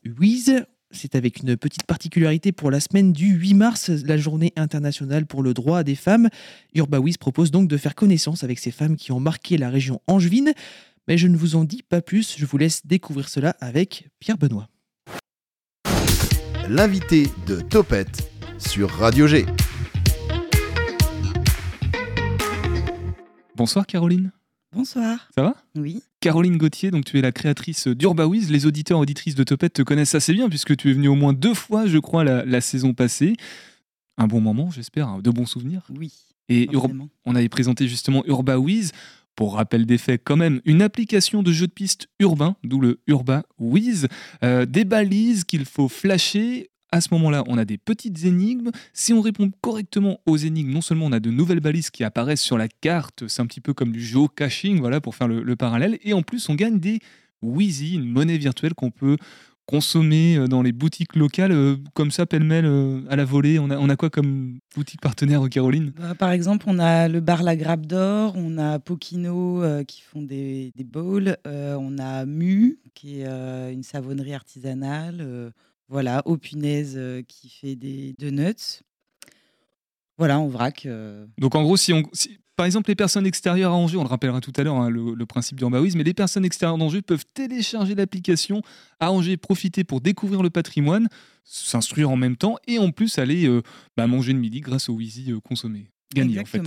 [0.93, 5.43] C'est avec une petite particularité pour la semaine du 8 mars, la journée internationale pour
[5.43, 6.29] le droit des femmes.
[6.75, 10.53] Urba propose donc de faire connaissance avec ces femmes qui ont marqué la région angevine.
[11.07, 14.39] Mais je ne vous en dis pas plus, je vous laisse découvrir cela avec Pierre
[14.39, 14.69] Benoît
[16.71, 19.45] l'invité de Topette sur Radio G.
[23.57, 24.31] Bonsoir Caroline.
[24.73, 25.29] Bonsoir.
[25.35, 25.57] Ça va?
[25.75, 26.01] Oui.
[26.21, 28.53] Caroline Gauthier, donc tu es la créatrice d'Urbawiz.
[28.53, 31.33] Les auditeurs auditrices de Topette te connaissent assez bien puisque tu es venu au moins
[31.33, 33.35] deux fois, je crois, la, la saison passée.
[34.17, 35.83] Un bon moment, j'espère, hein, de bons souvenirs.
[35.99, 36.13] Oui.
[36.49, 36.89] Et Ur-
[37.25, 38.93] on avait présenté justement Urbawiz.
[39.41, 43.01] Pour rappel des faits, quand même, une application de jeu de piste urbain, d'où le
[43.07, 44.07] Urbawiz,
[44.45, 46.69] euh, des balises qu'il faut flasher.
[46.93, 48.71] À ce moment-là, on a des petites énigmes.
[48.93, 52.43] Si on répond correctement aux énigmes, non seulement on a de nouvelles balises qui apparaissent
[52.43, 55.57] sur la carte, c'est un petit peu comme du géocaching, voilà, pour faire le, le
[55.57, 56.99] parallèle, et en plus on gagne des
[57.41, 59.17] Wheezy, une monnaie virtuelle qu'on peut
[59.71, 63.59] consommer euh, dans les boutiques locales, euh, comme ça, pêle-mêle, euh, à la volée?
[63.61, 65.93] On a, on a quoi comme boutique partenaire, Caroline?
[65.97, 70.03] Bah, par exemple, on a le bar La Grappe d'Or, on a Pokino euh, qui
[70.03, 75.53] font des, des bowls, euh, on a Mu qui est euh, une savonnerie artisanale,
[75.89, 78.83] voilà, Au Punaise euh, qui fait des donuts.
[80.19, 80.87] Voilà, en vrac.
[81.39, 84.09] Donc en gros, si on, si- par exemple les personnes extérieures à Angers, on le
[84.11, 87.25] rappellera tout à l'heure, hein, le, le principe du mais les personnes extérieures d'Angers peuvent
[87.33, 88.61] télécharger l'application
[88.99, 91.09] à Angers, profiter pour découvrir le patrimoine,
[91.43, 93.63] s'instruire en même temps et en plus aller euh,
[93.97, 95.91] bah, manger le midi grâce au Wheezy euh, consommé.
[96.15, 96.61] Gagné en fait.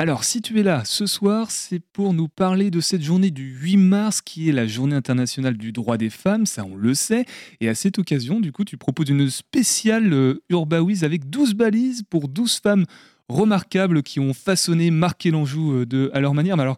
[0.00, 3.56] Alors, si tu es là ce soir, c'est pour nous parler de cette journée du
[3.60, 7.26] 8 mars qui est la journée internationale du droit des femmes, ça on le sait.
[7.60, 12.02] Et à cette occasion, du coup, tu proposes une spéciale euh, Urbawiz avec 12 balises
[12.10, 12.86] pour 12 femmes
[13.28, 16.56] remarquables qui ont façonné, marqué l'Anjou euh, de, à leur manière.
[16.56, 16.76] Mais alors,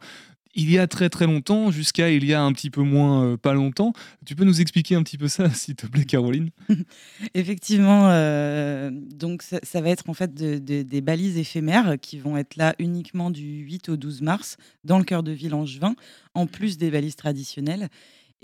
[0.57, 3.37] il y a très très longtemps jusqu'à il y a un petit peu moins euh,
[3.37, 3.93] pas longtemps.
[4.25, 6.51] Tu peux nous expliquer un petit peu ça, s'il te plaît, Caroline?
[7.35, 12.37] Effectivement, euh, donc ça, va être en fait de- de- des balises éphémères qui vont
[12.37, 15.95] être là uniquement du 8 au 12 mars dans le cœur de ville angevin,
[16.35, 17.89] en plus des balises traditionnelles.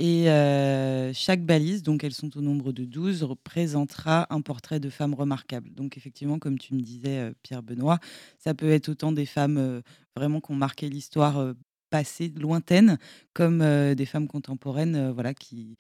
[0.03, 4.89] Et euh, chaque balise, donc elles sont au nombre de 12, représentera un portrait de
[4.89, 5.75] femme remarquable.
[5.75, 7.99] Donc effectivement, comme tu me disais, euh, Pierre Benoît,
[8.39, 9.83] ça peut être autant des femmes euh,
[10.17, 11.55] vraiment qui ont marqué l'histoire
[11.91, 12.97] passée, lointaine,
[13.35, 13.59] comme
[13.95, 15.77] des femmes contemporaines voilà, qui,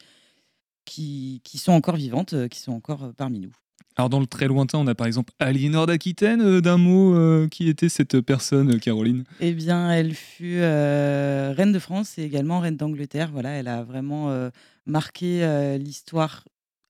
[0.84, 3.52] qui, sont encore vivantes, qui sont encore parmi nous.
[3.96, 7.48] Alors dans le très lointain, on a par exemple Aliénor d'Aquitaine, euh, d'un mot, euh,
[7.48, 12.60] qui était cette personne, euh, Caroline Eh bien, elle fut reine de France et également
[12.60, 13.30] reine d'Angleterre.
[13.32, 14.50] Voilà, elle a vraiment
[14.86, 16.44] marqué l'histoire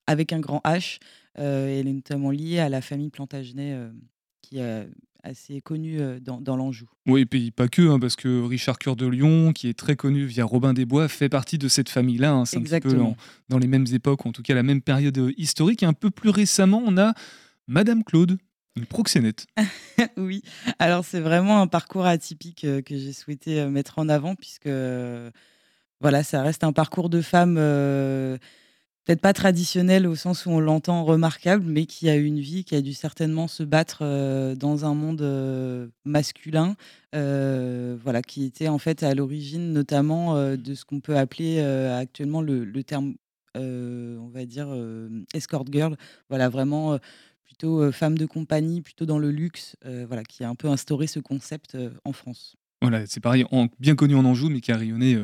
[0.06, 0.98] avec un grand H.
[1.34, 3.76] Elle est notamment liée à la famille Plantagenet,
[4.42, 4.60] qui
[5.22, 6.88] assez connue euh, dans, dans l'Anjou.
[7.06, 9.96] Oui, et puis pas que, hein, parce que Richard Cœur de Lion, qui est très
[9.96, 12.32] connu via Robin des Bois, fait partie de cette famille-là.
[12.32, 12.44] hein.
[12.44, 13.16] C'est un petit peu dans,
[13.48, 15.82] dans les mêmes époques, en tout cas la même période euh, historique.
[15.82, 17.14] Et un peu plus récemment, on a
[17.66, 18.38] Madame Claude,
[18.76, 19.46] une proxénète.
[20.16, 20.42] oui,
[20.78, 24.68] alors c'est vraiment un parcours atypique euh, que j'ai souhaité mettre en avant puisque
[26.00, 28.38] voilà, ça reste un parcours de femme euh,
[29.10, 32.76] peut-être pas traditionnel au sens où on l'entend remarquable, mais qui a une vie, qui
[32.76, 36.76] a dû certainement se battre euh, dans un monde euh, masculin,
[37.16, 42.40] euh, voilà, qui était en fait à l'origine notamment de ce qu'on peut appeler actuellement
[42.40, 43.14] le, terme,
[43.56, 44.68] on va dire,
[45.34, 45.96] escort girl,
[46.28, 46.96] voilà, vraiment.
[47.42, 49.74] plutôt femme de compagnie, plutôt dans le luxe,
[50.06, 52.54] voilà, qui a un peu instauré ce concept en France.
[52.80, 55.18] Voilà, c'est pareil, en- bien connu en Anjou, mais qui a rayonné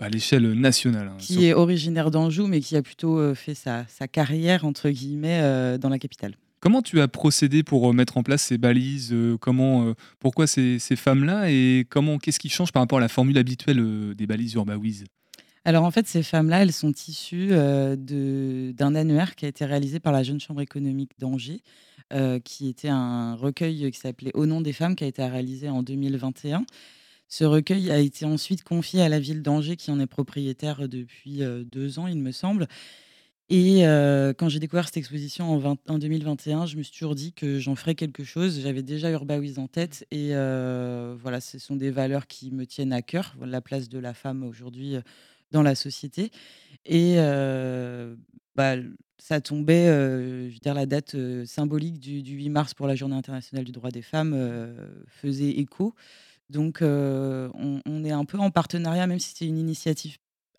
[0.00, 1.08] à l'échelle nationale.
[1.08, 1.16] hein.
[1.18, 5.40] Qui est originaire d'Anjou, mais qui a plutôt euh, fait sa, sa carrière, entre guillemets,
[5.42, 6.34] euh, dans la capitale.
[6.60, 10.96] Comment tu as procédé pour euh, mettre en place ces balises Comment, pourquoi ces, ces
[10.96, 15.04] femmes-là et comment, qu'est-ce qui change par rapport à la formule habituelle des balises Urbawiz
[15.64, 17.96] Alors en fait, ces femmes-là, elles sont issues euh,
[18.72, 21.62] d'un annuaire qui a été réalisé par la Jeune Chambre économique d'Angers,
[22.12, 25.68] euh, qui était un recueil qui s'appelait Au nom des femmes, qui a été réalisé
[25.70, 26.64] en 2021.
[27.30, 31.42] Ce recueil a été ensuite confié à la ville d'Angers, qui en est propriétaire depuis
[31.42, 32.66] euh, deux ans, il me semble.
[33.48, 37.14] Et euh, quand j'ai découvert cette exposition en, 20 en 2021, je me suis toujours
[37.14, 38.60] dit que j'en ferais quelque chose.
[38.60, 40.06] J'avais déjà Urbawiz en tête.
[40.10, 43.34] Et euh, voilà, ce sont des valeurs qui me tiennent à cœur.
[43.40, 45.00] La place de la femme aujourd'hui euh,
[45.50, 46.30] dans la société.
[46.84, 48.14] Et euh,
[48.54, 48.76] bah,
[49.18, 52.86] ça tombait, euh, je veux dire, la date euh, symbolique du, du 8 mars pour
[52.86, 55.94] la Journée internationale du droit des femmes euh, faisait écho.
[56.50, 60.18] Donc, on, on est un peu en partenariat, même si c'est une initiative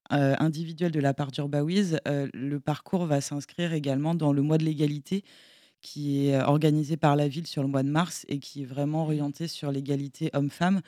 [0.09, 1.99] individuelle de la part d'Urbawiz.
[2.05, 5.23] le parcours va s'inscrire également dans le mois de l'égalité
[5.81, 9.03] qui est organisé par la ville sur le mois de mars et qui est vraiment
[9.03, 10.81] orienté sur l'égalité homme-femme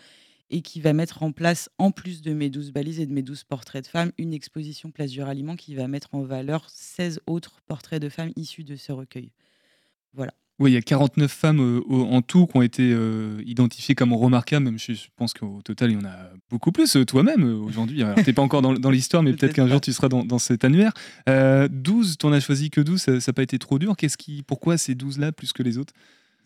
[0.50, 3.24] et qui va mettre en place, en plus de mes 12 balises et de mes
[3.24, 7.22] 12 portraits de femmes, une exposition Place du Ralliement qui va mettre en valeur 16
[7.26, 9.32] autres portraits de femmes issus de ce recueil.
[10.14, 10.34] Voilà.
[10.60, 14.14] Oui, il y a 49 femmes euh, en tout qui ont été euh, identifiées comme
[14.14, 14.66] remarquables.
[14.66, 18.04] Même je, je pense qu'au total, il y en a beaucoup plus euh, toi-même aujourd'hui.
[18.04, 20.64] Alors, t'es pas encore dans, l'histoire, mais peut-être qu'un jour tu seras dans, dans cet
[20.64, 20.94] annuaire.
[21.28, 23.96] Euh, 12, t'en as choisi que 12, ça n'a pas été trop dur.
[23.98, 25.94] Qu'est-ce qui, pourquoi ces 12-là plus que les autres?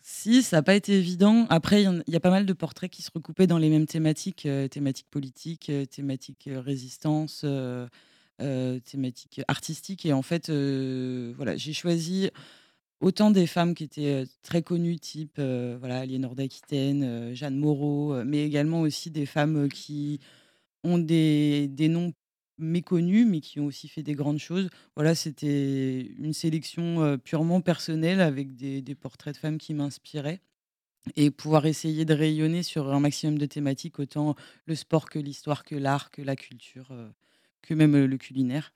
[0.00, 1.46] Si, ça n'a pas été évident.
[1.50, 4.46] Après, il y a pas mal de portraits qui se recoupaient dans les mêmes thématiques,
[4.46, 7.44] euh, thématiques politiques, euh, thématiques résistance,
[8.38, 10.06] thématiques artistiques.
[10.06, 12.30] Et en fait, voilà, j'ai choisi
[13.00, 18.80] autant des femmes qui étaient très connues, type voilà, Aliénor d'Aquitaine, Jeanne Moreau, mais également
[18.80, 20.20] aussi des femmes qui
[20.84, 22.12] ont des, noms
[22.58, 24.68] méconnus, mais qui ont aussi fait des grandes choses.
[24.96, 30.40] Voilà, c'était une sélection purement personnelle avec des, portraits de femmes qui m'inspiraient
[31.16, 34.34] et pouvoir essayer de rayonner sur un maximum de thématiques, autant
[34.66, 36.92] le sport que l'histoire, que l'art, que la culture,
[37.62, 38.72] que même le culinaire.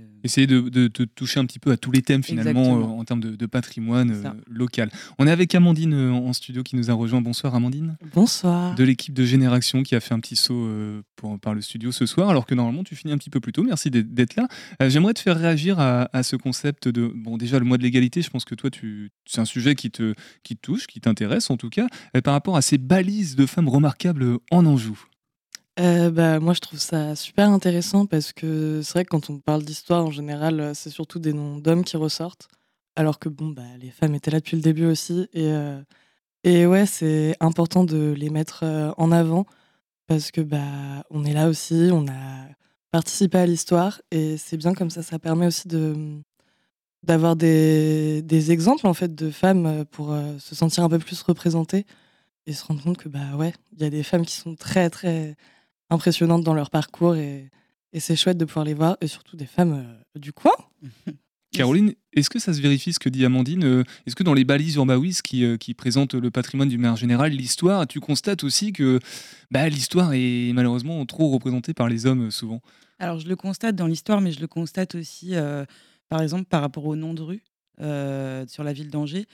[0.00, 2.82] Euh, Essayer de, de- de toucher un petit peu à tous les thèmes finalement euh,
[2.98, 4.90] en termes de, de patrimoine euh, local.
[5.18, 7.20] On est avec Amandine euh, en studio qui nous a rejoint.
[7.20, 7.98] Bonsoir Amandine.
[8.14, 8.74] Bonsoir.
[8.74, 11.92] De l'équipe de Génération qui a fait un petit saut euh, pour, par le studio
[11.92, 13.64] ce soir, alors que normalement tu finis un petit peu plus tôt.
[13.64, 14.48] Merci d'être- là.
[14.80, 17.12] Euh, J'aimerais te faire réagir à, à ce concept de.
[17.14, 19.90] Bon, déjà, le mois de l'égalité, je pense que toi, tu, c'est un sujet qui
[19.90, 23.36] te, qui te touche, qui t'intéresse en tout cas, euh, par rapport à ces balises
[23.36, 24.98] de femmes remarquables en Anjou.
[25.80, 29.38] Euh, bah, moi, je trouve ça super intéressant parce que c'est vrai que quand on
[29.40, 32.48] parle d'histoire, en général, euh, c'est surtout des noms d'hommes qui ressortent.
[32.96, 35.28] Alors que bon, bah, les femmes étaient là depuis le début aussi.
[35.32, 35.82] Et, euh,
[36.44, 39.46] et ouais, c'est important de les mettre euh, en avant
[40.08, 42.46] parce que bah, on est là aussi, on a
[42.92, 45.02] participé à l'histoire et c'est bien comme ça.
[45.02, 46.20] Ça permet aussi de
[47.02, 51.20] d'avoir des, des exemples en fait de femmes euh, pour se sentir un peu plus
[51.22, 51.86] représentées
[52.46, 54.90] et se rendre compte que bah ouais, il y a des femmes qui sont très
[54.90, 55.36] très
[55.94, 57.50] impressionnantes dans leur parcours et,
[57.92, 60.52] et c'est chouette de pouvoir les voir et surtout des femmes euh, du coin.
[61.54, 64.44] Caroline, est-ce que ça se vérifie ce que dit Amandine Euh, Est-ce que dans les
[64.44, 68.72] balises Urbawiz qui, euh, qui présentent le patrimoine du manière générale, l'histoire, tu constates aussi
[68.72, 68.98] que
[69.52, 72.60] bah, l'histoire est malheureusement trop représentée par les hommes souvent?
[72.98, 75.64] Alors, je le constate dans l'histoire, mais je le constate aussi, euh,
[76.08, 77.44] par exemple, par rapport aux noms de rues
[77.80, 79.26] euh, sur la ville d'Angers.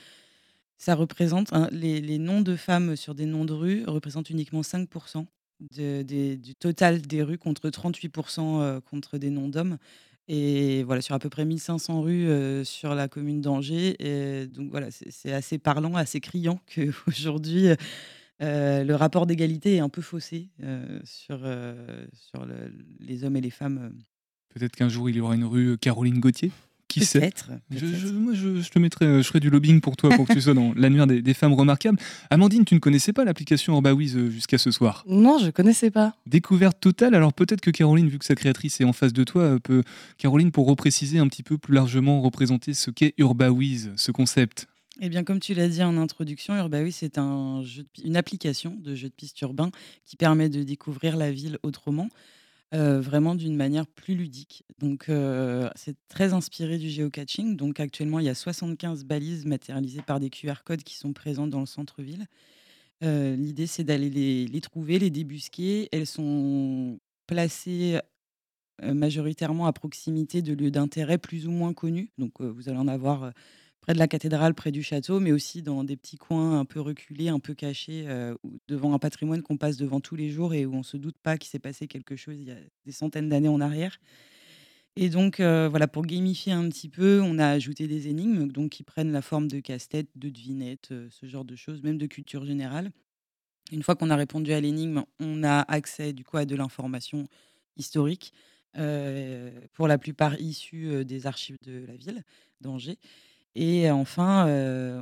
[0.77, 4.61] Ça représente, hein, les, les noms de femmes sur des noms de rues représentent uniquement
[4.61, 5.25] 5%
[5.75, 9.77] de- du total des rues contre 38% euh, contre des noms d'hommes.
[10.27, 12.29] Et voilà, sur à peu près 1500 rues
[12.63, 13.95] sur la commune d'Angers.
[13.99, 17.67] Et donc voilà, c'est assez parlant, assez criant qu'aujourd'hui,
[18.39, 20.49] le rapport d'égalité est un peu faussé
[21.03, 21.39] sur,
[22.13, 22.47] sur
[22.99, 23.93] les hommes et les femmes.
[24.53, 26.51] Peut-être qu'un jour il y aura une rue Caroline Gauthier?
[26.91, 27.49] Qui sait Peut-être.
[27.71, 30.27] je, je- moi, je, je te mettrai, euh, je ferai du lobbying pour toi, pour
[30.27, 31.97] que tu sois dans l'annuaire des, des femmes remarquables.
[32.29, 35.03] Amandine, tu ne connaissais pas l'application Urbawiz euh, jusqu'à ce soir.
[35.07, 36.15] Non, je connaissais pas.
[36.27, 37.15] Découverte totale.
[37.15, 39.83] Alors peut-être que Caroline, vu que sa créatrice est en face de toi, euh, peut,
[40.17, 44.67] Caroline, pour repréciser un petit peu plus largement, représenter ce qu'est Urbawiz, ce concept.
[44.99, 47.63] Eh bien, comme tu l'as dit en introduction, Urbawi, c'est un
[48.03, 49.71] une application de jeu de piste urbain
[50.05, 52.09] qui permet de découvrir la ville autrement,
[52.73, 54.63] euh, vraiment d'une manière plus ludique.
[54.79, 57.57] Donc, euh, c'est très inspiré du géocaching.
[57.57, 61.49] Donc, actuellement, il y a 75 balises matérialisées par des QR codes qui sont présentes
[61.49, 62.27] dans le centre-ville.
[63.03, 65.89] Euh, L'idée, c'est d'aller les, les trouver, les débusquer.
[65.91, 67.99] Elles sont placées
[68.81, 72.09] majoritairement à proximité de lieux d'intérêt plus ou moins connus.
[72.17, 73.31] Donc, vous allez en avoir
[73.81, 76.79] près de la cathédrale, près du château, mais aussi dans des petits coins un peu
[76.79, 78.35] reculés, un peu cachés, euh,
[78.67, 81.17] devant un patrimoine qu'on passe devant tous les jours et où on ne se doute
[81.17, 83.97] pas qu'il s'est passé quelque chose il y a des centaines d'années en arrière.
[84.97, 88.71] Et donc, euh, voilà, pour gamifier un petit peu, on a ajouté des énigmes donc,
[88.71, 92.05] qui prennent la forme de casse-tête, de devinettes, euh, ce genre de choses, même de
[92.05, 92.91] culture générale.
[93.71, 97.27] Une fois qu'on a répondu à l'énigme, on a accès du coup à de l'information
[97.77, 98.33] historique,
[98.73, 102.23] pour la plupart issue des archives de la ville
[102.61, 102.97] d'Angers.
[103.55, 104.47] Et enfin,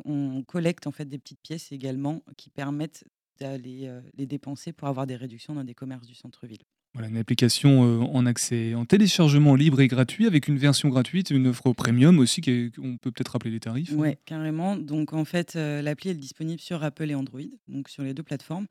[0.06, 3.04] on collecte en fait des petites pièces également qui permettent
[3.40, 6.64] d'aller les dépenser pour avoir des réductions dans des commerces du centre-ville.
[6.94, 11.36] Voilà, une application en accès, en téléchargement libre et gratuit, avec une version gratuite et
[11.36, 13.92] une offre premium aussi, qui est- on peut peut-être rappeler les tarifs.
[13.92, 14.76] Ouais, carrément.
[14.76, 18.66] Donc en fait, l'appli est disponible sur Apple et Android, donc sur les deux plateformes.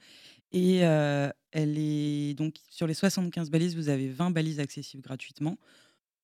[0.51, 1.33] Et elle
[1.79, 5.57] est donc sur les 75 balises, vous avez 20 balises accessibles gratuitement.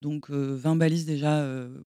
[0.04, 1.42] Donc euh, 20 balises déjà,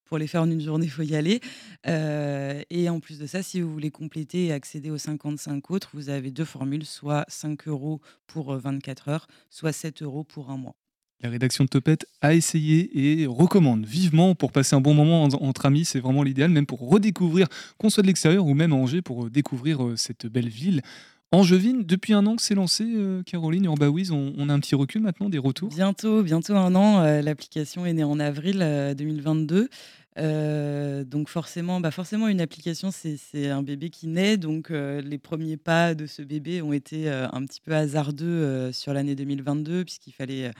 [0.07, 1.41] pour les faire en une journée, il faut y aller.
[1.87, 6.09] Et en plus de ça, si vous voulez compléter et accéder aux 55 autres, vous
[6.11, 10.57] avez deux formules, soit 5 euros pour euh, 24 heures, soit 7 euros pour un
[10.57, 10.75] mois.
[11.21, 15.29] La rédaction de Topette a essayé et recommande vivement pour passer un bon moment en-
[15.35, 15.85] entre amis.
[15.85, 17.47] C'est vraiment l'idéal, même pour redécouvrir,
[17.79, 20.83] qu'on soit de l'extérieur ou même à Angers, pour découvrir cette belle ville.
[21.31, 24.75] Angevine, depuis un an que c'est lancé, euh, Caroline, Urbawiz, on, on a un petit
[24.75, 25.69] recul maintenant, des retours?
[25.69, 27.03] Bientôt, bientôt un an.
[27.03, 29.69] euh, L'application est née en avril euh, 2022.
[30.17, 34.39] Euh, donc forcément, bah forcément, une application, c'est un bébé qui naît.
[34.39, 39.15] Donc les premiers pas de ce bébé ont été un petit peu hasardeux sur l'année
[39.15, 40.51] 2022, puisqu'il fallait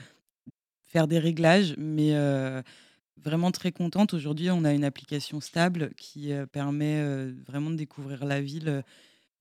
[0.85, 1.75] faire des réglages.
[1.77, 2.13] Mais
[3.21, 4.13] vraiment très contente.
[4.13, 7.03] Aujourd'hui, on a une application stable qui permet
[7.45, 8.81] vraiment de découvrir la ville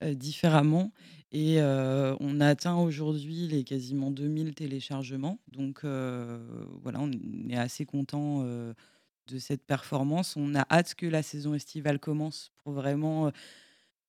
[0.02, 0.92] euh, différemment.
[1.32, 5.38] Et euh, on a atteint aujourd'hui les quasiment 2000 téléchargements.
[5.52, 6.38] Donc euh,
[6.82, 7.10] voilà, on
[7.50, 10.36] est assez content de cette performance.
[10.36, 13.30] On a hâte que la saison estivale commence pour vraiment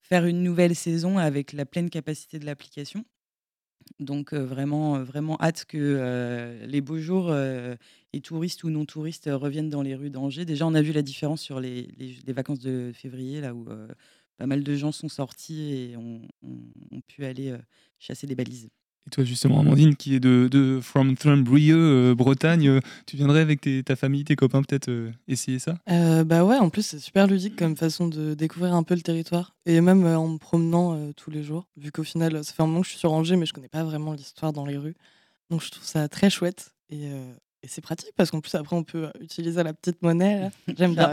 [0.02, 3.06] faire une nouvelle saison avec la pleine capacité de l'application.
[4.00, 7.34] Donc vraiment, vraiment hâte que les beaux jours,
[8.14, 10.46] et touristes ou non touristes, reviennent dans les rues d'Angers.
[10.46, 13.66] Déjà, on a vu la différence sur les, les- vacances de février, là où
[14.40, 17.58] pas mal de gens sont sortis et ont, ont- ont pu aller euh,
[18.00, 18.70] chasser des balises.
[19.08, 21.76] Et toi, justement, Amandine, qui est de, de From Thumbrieux,
[22.12, 25.76] euh, Bretagne, euh, tu viendrais avec tes- ta famille, tes copains, peut-être euh, essayer ça?
[25.90, 29.02] Euh, bah ouais, en plus c'est super ludique comme façon de découvrir un peu le
[29.02, 32.54] territoire et même euh, en me promenant euh, tous les jours, vu qu'au final ça
[32.54, 34.66] fait un moment que je suis sur Angers mais je connais pas vraiment l'histoire dans
[34.66, 34.96] les rues,
[35.50, 38.76] donc je trouve ça très chouette et, euh, et c'est pratique parce qu'en plus après
[38.76, 41.10] on peut utiliser la petite monnaie, j'aime bien.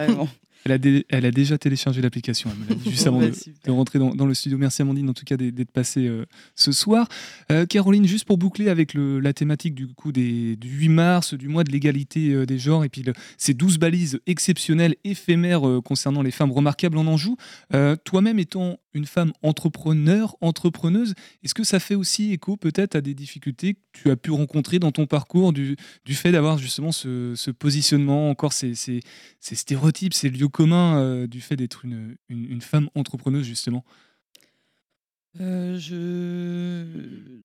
[0.65, 3.31] Elle a, dé- elle a déjà téléchargé l'application, elle me l'a dit juste avant Ouais,
[3.65, 4.59] de, rentrer dans, dans le studio.
[4.59, 6.25] Merci Amandine, en tout cas, d'être passée euh,
[6.57, 7.09] ce soir.
[7.53, 11.35] Euh, Caroline, juste pour boucler avec le- la thématique du coup des, du 8 mars,
[11.35, 15.63] du mois de l'égalité euh, des genres, et puis le- ces 12 balises exceptionnelles, éphémères
[15.85, 17.37] concernant les femmes remarquables en Anjou.
[18.05, 21.15] Toi-même étant une femme entrepreneur, entrepreneuse,
[21.45, 24.79] est-ce que ça fait aussi écho peut-être à des difficultés que tu as pu rencontrer
[24.79, 29.01] dans ton parcours du, du fait d'avoir justement ce, ce positionnement, encore ces, ces-
[29.41, 33.85] ces stéréotypes, ces lieux communs euh, du fait d'être une, une- une femme entrepreneuse justement
[35.41, 37.43] Euh, je...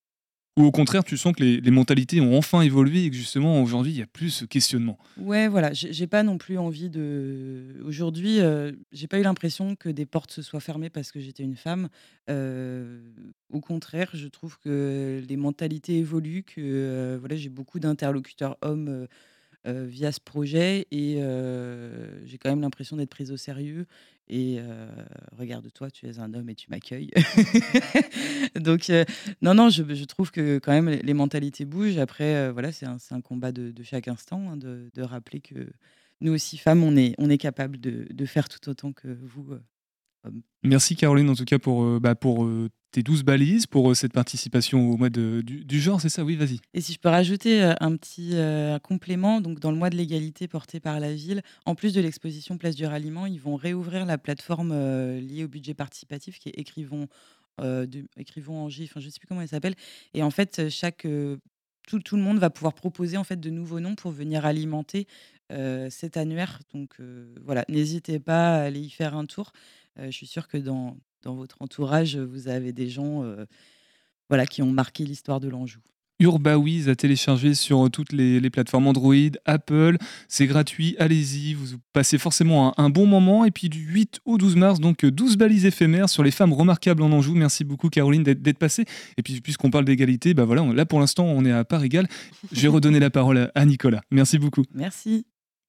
[0.58, 3.62] Ou au contraire, tu sens que les, les mentalités ont enfin évolué et que justement
[3.62, 7.80] aujourd'hui il n'y a plus ce questionnement Ouais, voilà, j'ai pas non plus envie de.
[7.86, 11.42] Aujourd'hui, euh, j'ai pas eu l'impression que des portes se soient fermées parce que j'étais
[11.42, 11.88] une femme.
[12.28, 19.06] Au contraire, je trouve que les mentalités évoluent, que voilà, j'ai beaucoup d'interlocuteurs hommes
[19.66, 21.20] euh, via ce projet et
[22.24, 23.86] j'ai quand même l'impression d'être prise au sérieux.
[24.28, 24.60] Et
[25.36, 27.10] regarde-toi, tu es un homme et tu m'accueilles.
[28.54, 28.90] Donc,
[29.42, 31.98] non, non, je, je, trouve que quand même les mentalités bougent.
[31.98, 35.68] Après, voilà, c'est un, un, combat de, de chaque instant, hein, de, de, rappeler que
[36.22, 39.58] nous aussi, femmes, on est, on est capable de, de faire tout autant que vous,
[40.62, 44.12] Merci Caroline en tout cas pour, euh, bah, euh, tes 12 balises, pour euh, cette
[44.12, 46.22] participation au mois du, du, genre, c'est ça?
[46.22, 46.60] Oui, vas-y.
[46.74, 48.34] Et si je peux rajouter un petit
[48.82, 52.58] complément, donc dans le mois de l'égalité porté par la ville, en plus de l'exposition
[52.58, 54.72] Place du Ralliement, ils vont réouvrir la plateforme
[55.18, 57.08] liée au budget participatif qui est Écrivons,
[57.60, 59.74] de, Écrivons en J, enfin je ne sais plus comment elle s'appelle.
[60.14, 61.06] Et en fait, chaque
[61.88, 65.06] tout, tout, le monde va pouvoir proposer en fait de nouveaux noms pour venir alimenter
[65.90, 66.60] cet annuaire.
[66.72, 66.96] Donc
[67.42, 69.52] voilà, n'hésitez pas à aller y faire un tour
[69.98, 73.24] je suis sûre que dans, dans votre entourage, vous avez des gens
[74.28, 75.80] voilà, qui ont marqué l'histoire de l'Anjou.
[76.22, 79.14] Urbawiz à télécharger sur toutes les, les plateformes Android,
[79.44, 79.96] Apple.
[80.28, 83.44] C'est gratuit, allez-y, vous passez forcément un, bon moment.
[83.44, 87.02] Et puis du 8 au 12 mars, donc 12 balises éphémères sur les femmes remarquables
[87.02, 87.34] en Anjou.
[87.34, 88.84] Merci beaucoup Caroline d'être passée.
[89.16, 92.06] Et puis puisqu'on parle d'égalité, bah voilà, là pour l'instant on est à part égale.
[92.52, 94.02] Je vais redonner la parole à Nicolas.
[94.10, 94.62] Merci beaucoup.
[94.74, 95.26] Merci.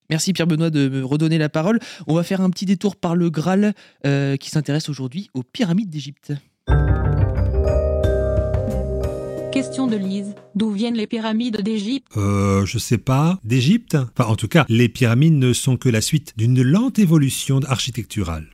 [0.09, 1.79] Merci Pierre Benoît de me redonner la parole.
[2.07, 3.73] On va faire un petit détour par le Graal
[4.05, 6.33] euh, qui s'intéresse aujourd'hui aux pyramides d'Égypte.
[9.53, 10.33] Question de Lise.
[10.55, 12.07] D'où viennent les pyramides d'Égypte?
[12.17, 13.39] Euh, je sais pas.
[13.43, 13.95] D'Égypte?
[14.17, 18.49] Enfin, en tout cas, les pyramides ne sont que la suite d'une lente évolution architecturale.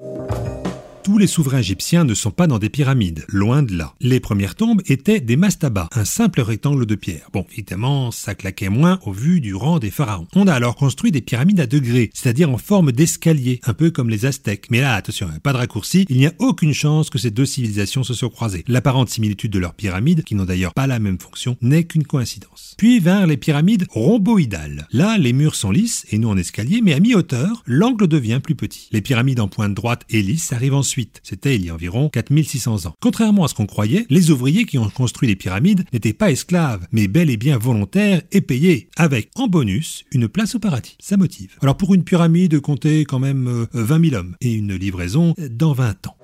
[1.09, 3.95] Tous les souverains égyptiens ne sont pas dans des pyramides, loin de là.
[3.99, 7.31] Les premières tombes étaient des mastabas, un simple rectangle de pierre.
[7.33, 10.27] Bon, évidemment, ça claquait moins au vu du rang des pharaons.
[10.35, 14.11] On a alors construit des pyramides à degrés, c'est-à-dire en forme d'escalier, un peu comme
[14.11, 14.67] les Aztèques.
[14.69, 18.03] Mais là, attention, pas de raccourci, il n'y a aucune chance que ces deux civilisations
[18.03, 18.63] se soient croisées.
[18.67, 22.75] L'apparente similitude de leurs pyramides, qui n'ont d'ailleurs pas la même fonction, n'est qu'une coïncidence.
[22.77, 24.87] Puis vinrent les pyramides rhomboïdales.
[24.91, 28.53] Là, les murs sont lisses et non en escalier, mais à mi-hauteur, l'angle devient plus
[28.53, 28.89] petit.
[28.91, 32.85] Les pyramides en pointe droite et lisse arrivent ensuite c'était il y a environ 4600
[32.85, 32.95] ans.
[33.01, 36.87] Contrairement à ce qu'on croyait, les ouvriers qui ont construit les pyramides n'étaient pas esclaves,
[36.91, 40.97] mais bel et bien volontaires et payés, avec en bonus une place au paradis.
[40.99, 41.55] Ça motive.
[41.61, 45.73] Alors pour une pyramide, comptez quand même 20 euh, 000 hommes et une livraison dans
[45.73, 46.18] 20 ans.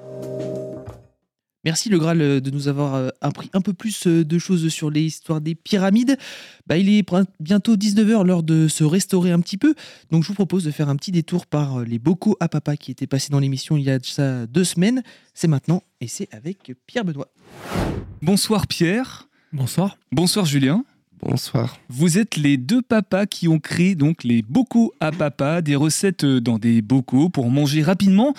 [1.65, 4.69] Merci le Graal euh, de nous avoir euh, appris un peu plus euh, de choses
[4.69, 6.15] sur l'histoire des pyramides.
[6.67, 7.03] Bah, il est
[7.39, 9.73] bientôt 19h, l'heure de se restaurer un petit peu.
[10.11, 12.91] Donc je vous propose de faire un petit détour par les bocaux à papa qui
[12.91, 15.01] étaient passés dans l'émission il y a ça deux semaines.
[15.33, 17.29] C'est maintenant et c'est avec Pierre Benoît.
[18.21, 19.27] Bonsoir Pierre.
[19.51, 19.97] Bonsoir.
[20.11, 20.85] Bonsoir Julien.
[21.19, 21.79] Bonsoir.
[21.89, 26.25] Vous êtes les deux papas qui ont créé donc les bocaux à papa, des recettes
[26.25, 28.35] dans des bocaux pour manger rapidement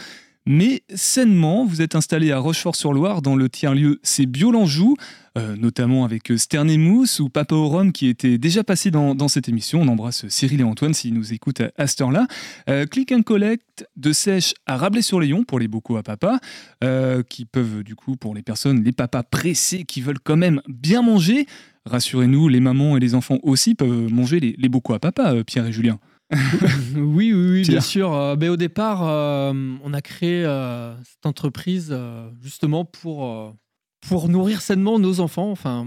[0.46, 4.96] mais sainement, vous êtes installé à Rochefort-sur-Loire dans le tiers-lieu C'est Bio-l'Anjou,
[5.36, 9.82] euh, notamment avec Sternемousse ou Papa au qui était déjà passé dans, cette émission.
[9.82, 12.28] On embrasse Cyril et Antoine s'ils nous écoutent à, cette heure-là.
[12.70, 16.38] Euh, click and collect de sèche à Rabelais-sur-Léon pour les bocaux à papa,
[16.84, 20.62] euh, qui peuvent du coup pour les personnes, les papas pressés qui veulent quand même
[20.68, 21.46] bien manger.
[21.86, 25.66] Rassurez-nous, les mamans et les enfants aussi peuvent manger les, les bocaux à papa, Pierre
[25.66, 25.98] et Julien.
[26.32, 28.10] Oui, oui, oui bien sûr.
[28.10, 29.52] mais euh, ben, au départ, euh,
[29.82, 31.96] on a créé euh, cette entreprise
[32.40, 33.54] justement pour,
[34.00, 35.50] pour nourrir sainement nos enfants.
[35.50, 35.86] Enfin,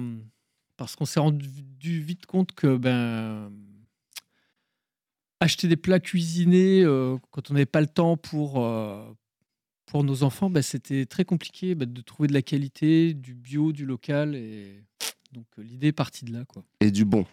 [0.78, 3.52] parce qu'on s'est rendu vite compte que ben,
[5.42, 6.84] acheter des plats cuisinés
[7.32, 8.66] quand on n'avait pas le temps pour,
[9.88, 13.74] pour nos enfants, ben, c'était très compliqué ben, de trouver de la qualité, du bio,
[13.74, 14.36] du local.
[14.36, 14.86] Et
[15.34, 16.46] donc l'idée est partie de là.
[16.46, 16.64] Quoi.
[16.80, 17.26] Et du bon.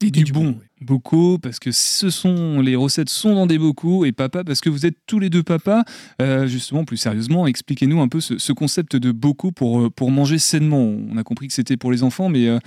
[0.00, 4.12] Et du, bon, beaucoup, parce que ce sont les recettes sont dans des bocaux, et
[4.12, 5.84] papa, parce que vous êtes tous les deux papas.
[6.20, 10.38] Euh, justement, plus sérieusement, expliquez-nous un peu ce, concept de bocaux pour, euh, pour manger
[10.38, 10.82] sainement.
[10.82, 12.58] On a compris que c'était pour les enfants, mais euh,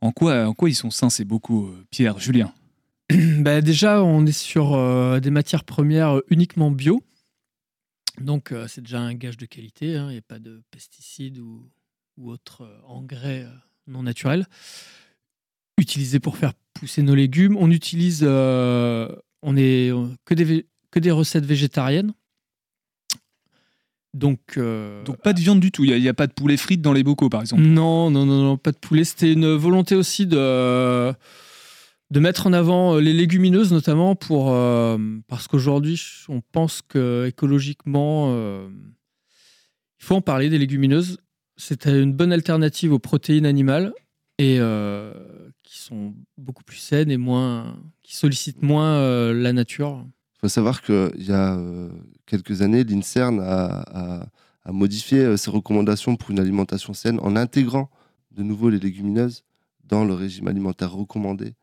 [0.00, 2.52] en, quoi, en quoi ils sont sains ces bocaux, Pierre, Julien?
[3.38, 4.72] Bah Déjà, on est sur
[5.20, 7.02] des matières premières uniquement bio.
[8.20, 9.96] Donc, c'est déjà un gage de qualité.
[9.96, 10.08] Hein.
[10.10, 11.70] Il n'y a pas de pesticides ou,
[12.18, 13.46] ou autres engrais
[13.86, 14.46] non naturels
[15.78, 16.52] utilisés pour faire
[16.82, 17.56] pousser nos légumes.
[17.60, 19.06] On utilise, euh,
[19.40, 19.92] on est
[20.24, 22.12] que des, que des recettes végétariennes.
[24.14, 25.84] Donc, euh, Donc pas de viande du tout.
[25.84, 27.62] Il n'y a, pas de poulet frites dans les bocaux, par exemple.
[27.62, 29.04] Non, non, non, non pas de poulet.
[29.04, 31.12] C'était une volonté aussi de
[32.10, 34.46] de mettre en avant euh, les légumineuses, notamment pour
[35.28, 41.18] parce qu'aujourd'hui, on pense que écologiquement, il faut en parler des légumineuses.
[41.56, 43.92] C'est une bonne alternative aux protéines animales
[44.38, 44.58] et
[45.72, 50.04] qui sont beaucoup plus saines et moins, qui sollicitent moins euh, la nature.
[50.36, 51.88] Il faut savoir qu'il y a euh,
[52.26, 54.26] quelques années, l'INSERN a,
[54.66, 57.90] modifié euh, ses recommandations pour une alimentation saine en intégrant
[58.32, 59.44] de nouveau les légumineuses
[59.84, 61.54] dans le régime alimentaire recommandé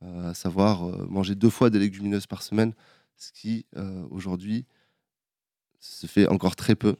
[0.00, 2.72] à savoir manger deux fois des légumineuses par semaine,
[3.16, 3.66] ce qui
[4.10, 4.66] aujourd'hui
[5.80, 6.96] se fait encore très peu.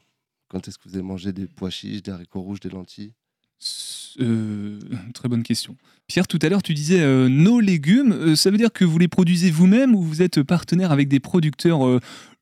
[0.49, 3.13] Quand est-ce que vous avez mangé des pois chiches, des haricots rouges, des lentilles?
[4.21, 4.79] Euh,
[5.15, 5.77] très bonne question.
[6.07, 8.13] Pierre, tout à l'heure, tu disais euh, nos légumes.
[8.13, 11.21] Euh, ça veut dire que vous les produisez vous-même ou vous êtes partenaire avec des
[11.21, 11.81] producteurs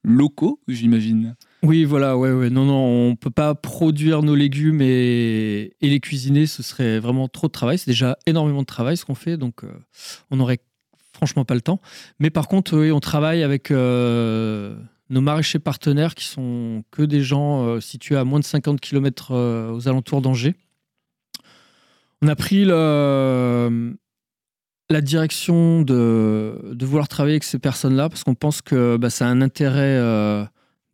[0.02, 1.34] locaux, j'imagine?
[1.62, 2.50] Oui, voilà, ouais, ouais.
[2.50, 7.46] Non, non, on peut pas produire nos légumes et, les cuisiner, ce serait vraiment trop
[7.46, 7.78] de travail.
[7.78, 9.62] C'est déjà énormément de travail ce qu'on fait, donc
[10.30, 10.60] on n'aurait
[11.14, 11.80] franchement pas le temps.
[12.18, 17.80] Mais par contre, oui, on travaille avec nos maraîchers partenaires qui sont que des gens
[17.80, 19.32] situés à moins de 50 km
[19.72, 20.54] aux alentours d'Angers.
[22.24, 23.96] On a pris le-
[24.88, 29.26] la direction de, de vouloir travailler avec ces personnes-là parce qu'on pense que bah, ça
[29.26, 30.42] a un intérêt euh,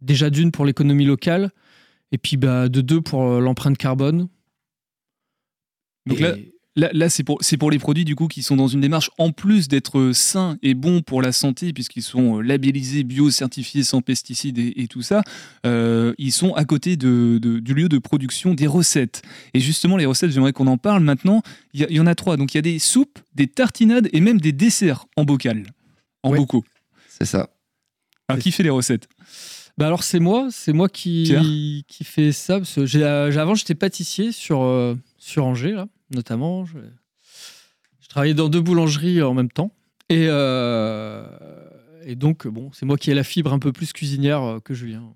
[0.01, 1.51] déjà d'une pour l'économie locale
[2.11, 4.26] et puis bah, de deux pour euh, l'empreinte carbone.
[6.07, 6.35] Donc Et- là,
[6.81, 9.11] là, là, c'est pour, c'est pour les produits du coup qui sont dans une démarche
[9.18, 13.83] en plus d'être sains et bons pour la santé puisqu'ils sont euh, labellisés, bio, certifiés
[13.85, 15.22] sans pesticides et, et tout ça.
[15.66, 19.22] euh, ils sont à côté de, de- du lieu de production des recettes.
[19.55, 21.43] Et justement, les recettes, j'aimerais qu'on en parle maintenant.
[21.74, 22.37] Il y, en a trois.
[22.37, 25.64] Donc il y a des soupes, des tartinades et même des desserts en bocal,
[26.22, 26.64] en bocaux.
[27.09, 27.51] C'est ça.
[28.28, 29.09] Alors qui fait les recettes?
[29.78, 31.43] Bah alors c'est moi, c'est moi Pierre?
[31.43, 32.59] qui, qui fait ça.
[32.59, 32.87] Parce que euh,
[33.31, 36.65] j'ai- avant j'étais pâtissier sur, euh, sur Angers, là, notamment.
[36.65, 36.79] Je,
[38.01, 39.73] je travaillais dans deux boulangeries en même temps.
[40.09, 41.25] Et, euh,
[42.05, 44.75] et donc, bon, c'est moi qui ai la fibre un peu plus cuisinière euh, que
[44.75, 45.13] Julien.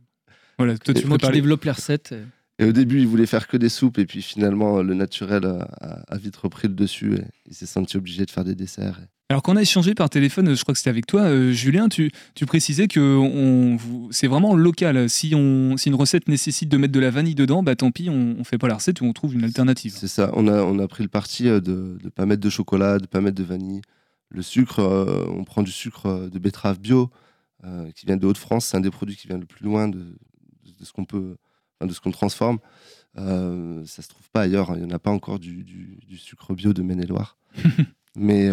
[0.58, 2.12] Voilà, toi, C'est moi qui développe les recettes.
[2.12, 5.44] et- Et au début, il voulait faire que des soupes, et puis finalement, le naturel
[5.44, 8.54] a, a- a vite repris le dessus, et il s'est senti obligé de faire des
[8.54, 9.00] desserts.
[9.30, 12.12] Alors qu'on a échangé par téléphone, je crois que c'était avec toi, euh, Julien, tu,
[12.34, 13.76] tu précisais que
[14.10, 15.08] c'est vraiment local.
[15.08, 18.10] Si, on, si une recette nécessite de mettre de la vanille dedans, bah tant pis,
[18.10, 19.94] on, on fait pas la recette ou on trouve une alternative.
[19.96, 22.50] C'est ça, on a, on a pris le parti euh, de ne pas mettre de
[22.50, 23.80] chocolat, de pas mettre de vanille.
[24.28, 27.10] Le sucre, euh, on prend du sucre de betterave bio,
[27.64, 30.00] euh, qui vient de Haute-France, c'est un des produits qui vient le plus loin de,
[30.00, 31.36] de ce qu'on peut,
[31.82, 32.58] de ce qu'on transforme.
[33.16, 34.74] Euh, ça se trouve pas ailleurs, hein.
[34.76, 37.38] il n'y en a pas encore du, du- du sucre bio de Maine-et-Loire.
[38.16, 38.48] mais,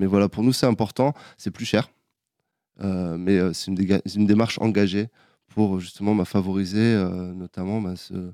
[0.00, 1.90] mais voilà, pour nous c'est important, c'est plus cher,
[2.82, 5.08] Euh, mais euh, c'est une, démarche engagée
[5.48, 8.32] pour justement bah, favoriser euh, notamment bah, ce,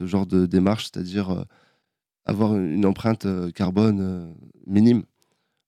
[0.00, 1.44] genre de démarche, c'est-à-dire
[2.24, 4.34] avoir une empreinte carbone
[4.66, 5.02] minime.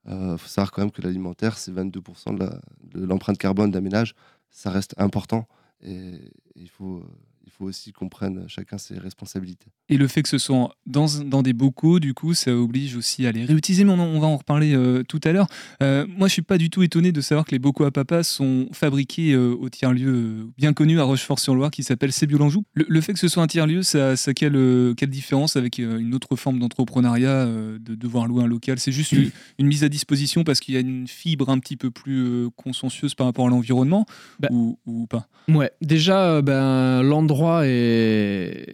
[0.06, 4.14] Il faut savoir quand même que l'alimentaire, c'est 22% de l'empreinte carbone d'un ménage.
[4.50, 5.46] Ça reste important
[5.82, 7.04] et, il, faut,
[7.46, 9.66] il faut aussi qu'on prenne chacun ses responsabilités.
[9.88, 13.26] Et le fait que ce soit dans, dans des bocaux, du coup, ça oblige aussi
[13.26, 15.46] à les réutiliser, mais on, va en reparler euh, tout à l'heure.
[15.82, 18.22] Euh, moi, je suis pas du tout étonné de savoir que les bocaux à papa
[18.22, 22.64] sont fabriqués euh, au tiers-lieu bien connu à Rochefort-sur-Loire qui s'appelle Sébiol-Anjou.
[22.74, 25.78] Le, le fait que ce soit un tiers-lieu, ça, ça a quelle, quelle différence avec
[25.78, 28.78] euh, une autre forme d'entrepreneuriat, euh, de devoir louer un local?
[28.78, 31.76] C'est juste une, une mise à disposition parce qu'il y a une fibre un petit
[31.76, 34.06] peu plus euh, consciencieuse par rapport à l'environnement?
[34.50, 35.26] Ou, ou pas?
[35.48, 37.33] Ouais, déjà, euh, ben, l'endroit
[37.64, 38.66] est.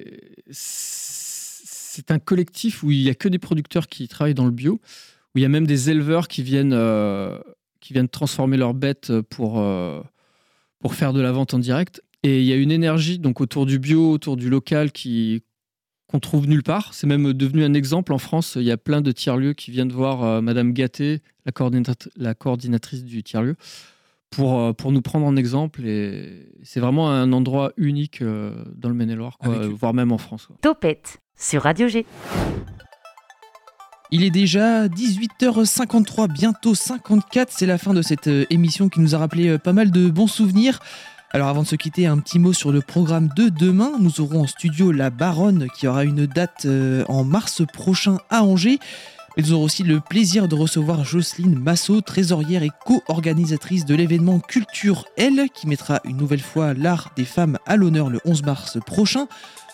[0.50, 4.80] C'est un collectif où il n'y a que des producteurs qui travaillent dans le bio,
[5.34, 7.38] où il y a même des éleveurs qui viennent, euh,
[7.80, 10.00] qui viennent transformer leurs bêtes pour, euh,
[10.78, 12.02] pour faire de la vente en direct.
[12.22, 15.42] Et il y a une énergie donc autour du bio, autour du local qui
[16.10, 16.92] qu'on trouve nulle part.
[16.92, 18.56] C'est même devenu un exemple en France.
[18.56, 23.22] Il y a plein de tiers-lieux qui viennent voir euh, Madame Gatté, la coordinatrice du
[23.22, 23.54] tiers-lieu,
[24.30, 25.82] pour, euh, pour nous prendre en exemple.
[25.84, 30.18] Et c'est vraiment un endroit unique euh, dans le Maine-et-Loire, quoi, Avec- voire même en
[30.18, 30.46] France.
[30.46, 30.56] quoi.
[30.62, 32.06] Topette sur Radio G.
[34.12, 37.52] Il est déjà 18h53, bientôt 54.
[37.52, 40.10] C'est la fin de cette euh, émission qui nous a rappelé euh, pas mal de
[40.10, 40.80] bons souvenirs.
[41.32, 43.92] Alors avant de se quitter, un petit mot sur le programme de demain.
[44.00, 48.42] Nous aurons en studio La Baronne qui aura une date euh, en mars prochain à
[48.42, 48.80] Angers.
[49.36, 54.40] Mais nous aurons aussi le plaisir de recevoir Jocelyne Massot, trésorière et co-organisatrice de l'événement
[54.40, 58.78] Culture L, qui mettra une nouvelle fois l'art des femmes à l'honneur le 11 mars
[58.84, 59.28] prochain.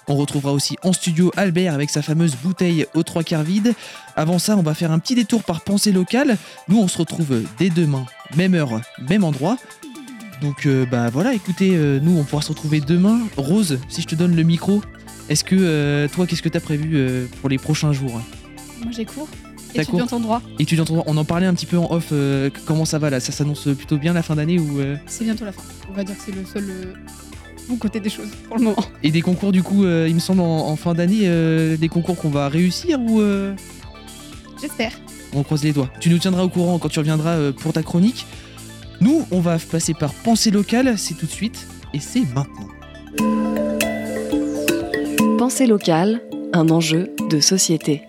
[0.09, 3.75] On retrouvera aussi en studio Albert avec sa fameuse bouteille aux trois quarts vide.
[4.15, 6.37] Avant ça, on va faire un petit détour par pensée locale.
[6.69, 9.57] Nous, on se retrouve dès demain, même heure, même endroit.
[10.43, 13.21] Donc, euh, bah voilà, écoutez, euh, nous, on pourra se retrouver demain.
[13.37, 14.83] Rose, si je te donne le micro,
[15.29, 18.21] est-ce que euh, toi, qu'est-ce que tu as prévu pour les prochains jours?
[18.83, 19.29] Moi j'ai cours.
[19.83, 20.43] Étudiante cours en droit.
[20.59, 22.09] Étudiante en droit, on en parlait un petit peu en off.
[22.13, 23.21] euh, comment ça va là?
[23.21, 25.63] Ça s'annonce plutôt bien la fin d'année ou euh, C'est bientôt la fin.
[25.91, 26.93] On va dire que c'est le seul euh,
[27.69, 28.85] bon côté des choses pour le moment.
[29.03, 31.89] Et des concours du coup, euh, il me semble en, en fin d'année, euh, des
[31.89, 33.55] concours qu'on va réussir ou euh,
[34.61, 34.93] J'espère.
[35.35, 35.91] on croise les doigts.
[36.01, 38.27] Tu nous tiendras au courant quand tu reviendras euh, pour ta chronique.
[39.01, 42.69] Nous, on va passer par pensée locale, c'est tout de suite et c'est maintenant.
[45.39, 46.23] Pensée locale,
[46.55, 48.03] un enjeu de société.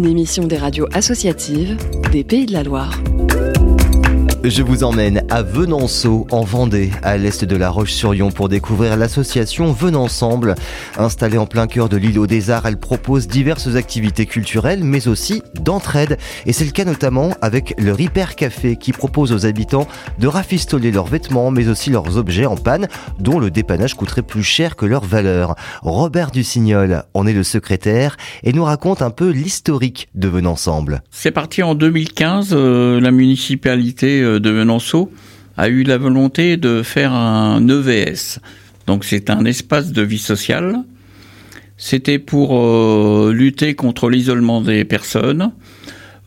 [0.00, 1.76] Une émission des radios associatives
[2.10, 2.98] des Pays de la Loire.
[4.42, 9.70] Je vous emmène à Venanceau, en Vendée, à l'est de La Roche-sur-Yon, pour découvrir l'association
[9.70, 10.54] Venensemble.
[10.96, 15.42] Installée en plein cœur de l'îlot des Arts, elle propose diverses activités culturelles, mais aussi
[15.60, 16.16] d'entraide.
[16.46, 19.86] Et c'est le cas notamment avec le Ripper Café, qui propose aux habitants
[20.18, 22.88] de rafistoler leurs vêtements, mais aussi leurs objets en panne,
[23.18, 25.54] dont le dépannage coûterait plus cher que leur valeur.
[25.82, 31.02] Robert Dussignol en est le secrétaire et nous raconte un peu l'historique de Venensemble.
[31.10, 35.10] C'est parti en 2015, euh, la municipalité euh, de Venanceau
[35.56, 38.38] a eu la volonté de faire un EVS.
[38.86, 40.82] Donc c'est un espace de vie sociale.
[41.76, 45.52] C'était pour euh, lutter contre l'isolement des personnes,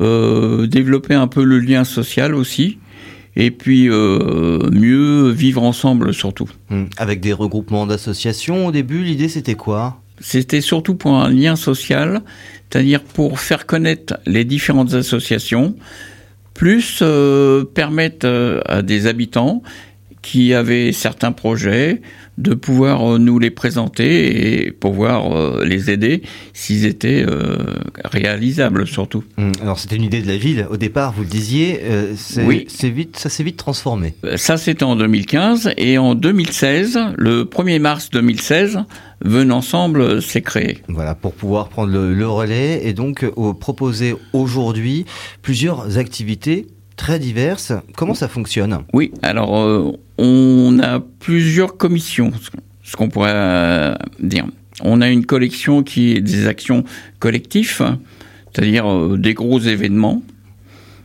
[0.01, 2.79] euh, développer un peu le lien social aussi,
[3.35, 6.49] et puis euh, mieux vivre ensemble surtout.
[6.69, 6.85] Hmm.
[6.97, 10.01] Avec des regroupements d'associations au début, l'idée c'était quoi?
[10.19, 12.21] C'était surtout pour un lien social,
[12.69, 15.75] c'est-à-dire pour faire connaître les différentes associations,
[16.53, 19.61] plus euh, permettre euh, à des habitants
[20.21, 22.01] qui avaient certains projets
[22.37, 26.21] de pouvoir euh, nous les présenter et pouvoir euh, les aider
[26.53, 27.25] s'ils étaient
[28.05, 29.23] réalisables surtout.
[29.37, 29.51] Hmm.
[29.61, 31.79] Alors c'était une idée de la ville au départ, vous le disiez,
[32.15, 32.67] c'est- Oui.
[32.83, 34.13] vite, ça s'est vite transformé.
[34.35, 35.71] Ça, c'était en 2015.
[35.77, 38.79] Et en 2016, le 1er mars 2016,
[39.23, 40.79] Venensemble s'est créé.
[40.89, 45.05] Voilà, pour pouvoir prendre le, le relais et donc euh, proposer aujourd'hui
[45.41, 46.67] plusieurs activités
[46.97, 47.71] très diverses.
[47.95, 48.79] Comment ça fonctionne?
[48.93, 52.31] Oui, alors euh, on a plusieurs commissions,
[52.83, 54.45] ce- qu'on pourrait euh, dire.
[54.81, 56.83] On a une collection qui est des actions
[57.19, 57.81] collectives,
[58.53, 60.21] c'est-à-dire euh, des gros événements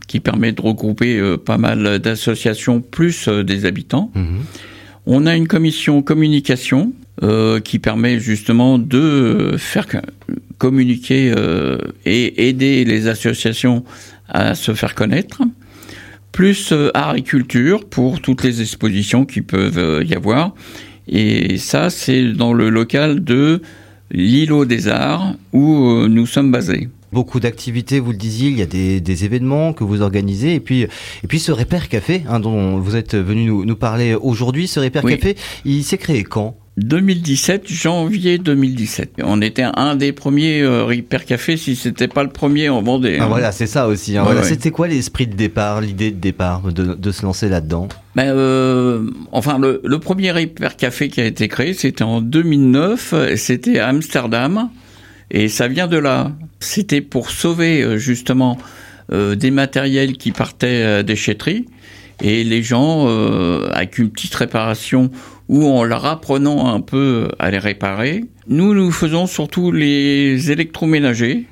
[0.07, 4.11] qui permet de regrouper euh, pas mal d'associations plus euh, des habitants.
[5.05, 6.91] On a une commission communication
[7.21, 9.97] euh, qui permet justement de faire que-
[10.57, 13.83] communiquer euh, et aider les associations
[14.27, 15.41] à se faire connaître.
[16.31, 20.53] Plus euh, art et culture pour toutes les expositions qui peuvent euh, y avoir.
[21.07, 23.61] Et ça, c'est dans le local de
[24.11, 26.89] l'îlot des Arts où nous sommes basés.
[27.11, 30.59] Beaucoup d'activités, vous le disiez, il y a des, des événements que vous organisez et
[30.59, 34.67] puis, et puis ce Repère Café hein, dont vous êtes venu nous, nous parler aujourd'hui,
[34.67, 35.15] ce Repère Oui.
[35.17, 36.55] Café, il s'est créé quand?
[36.79, 39.15] 2017, janvier 2017.
[39.23, 40.85] On était un des premiers euh,
[41.27, 43.17] Café, si c'était pas le premier en Vendée.
[43.19, 43.27] Ah, hein.
[43.27, 44.15] Voilà, c'est ça aussi.
[44.17, 44.21] hein.
[44.21, 44.47] Ouais, Voilà, ouais.
[44.47, 47.89] C'était quoi l'esprit de départ, l'idée de départ de, de se lancer là-dedans?
[48.15, 53.13] Ben, euh, enfin, le, le premier Repair Café qui a été créé, c'était en 2009.
[53.29, 54.69] et C'était à Amsterdam.
[55.31, 56.31] Et ça vient de là.
[56.59, 58.57] C'était pour sauver, euh, justement,
[59.11, 61.65] euh, des matériels qui partaient à déchetterie.
[62.21, 65.09] Et les gens, euh, avec une petite réparation
[65.49, 68.23] ou en leur apprenant un peu à les réparer.
[68.47, 71.47] Nous, nous faisons surtout les électroménagers,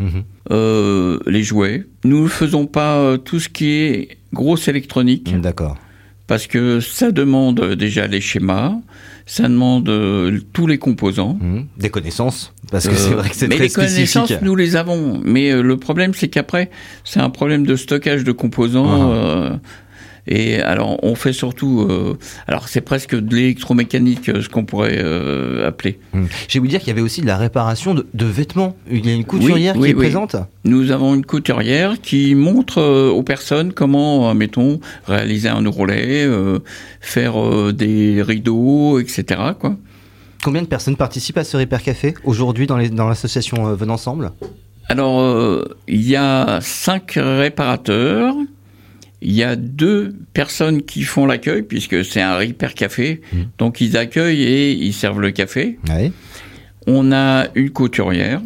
[0.51, 1.83] euh, les jouets.
[2.05, 5.35] Nous ne faisons pas euh, tout ce qui est grosse électronique.
[5.41, 5.77] D'accord.
[6.27, 8.73] Parce que ça demande déjà les schémas,
[9.25, 11.39] ça demande euh, tous les composants.
[11.77, 14.41] Des connaissances, parce que c'est vrai que c'est Euh, mais très les connaissances, spécifique.
[14.45, 15.21] nous les avons.
[15.23, 16.69] Mais le problème, c'est qu'après,
[17.03, 18.85] c'est un problème de stockage de composants.
[18.89, 19.09] Ah.
[19.09, 19.49] euh,
[20.27, 21.87] et alors, on fait surtout.
[21.89, 22.17] euh,
[22.47, 25.99] alors, c'est presque de l'électromécanique, euh, ce qu'on pourrait euh, appeler.
[26.13, 28.75] Je vais vous dire qu'il y avait aussi de la réparation de, de vêtements.
[28.91, 30.11] Il y a une couturière Oui, qui oui, est oui.
[30.11, 36.25] présente Nous avons une couturière qui montre euh, aux personnes comment, mettons, réaliser un ourlet,
[36.25, 36.59] euh,
[37.01, 39.25] faire des rideaux, etc.
[39.59, 39.75] Quoi.
[40.43, 44.31] Combien de personnes participent à ce Repair Café aujourd'hui dans dans l'association euh, Venensemble
[44.89, 48.35] Alors, il y a cinq réparateurs.
[49.21, 53.21] Il y a deux personnes qui font l'accueil, puisque c'est un repair café.
[53.57, 55.79] Donc, ils accueillent et ils servent le café.
[56.85, 58.41] On a une couturière.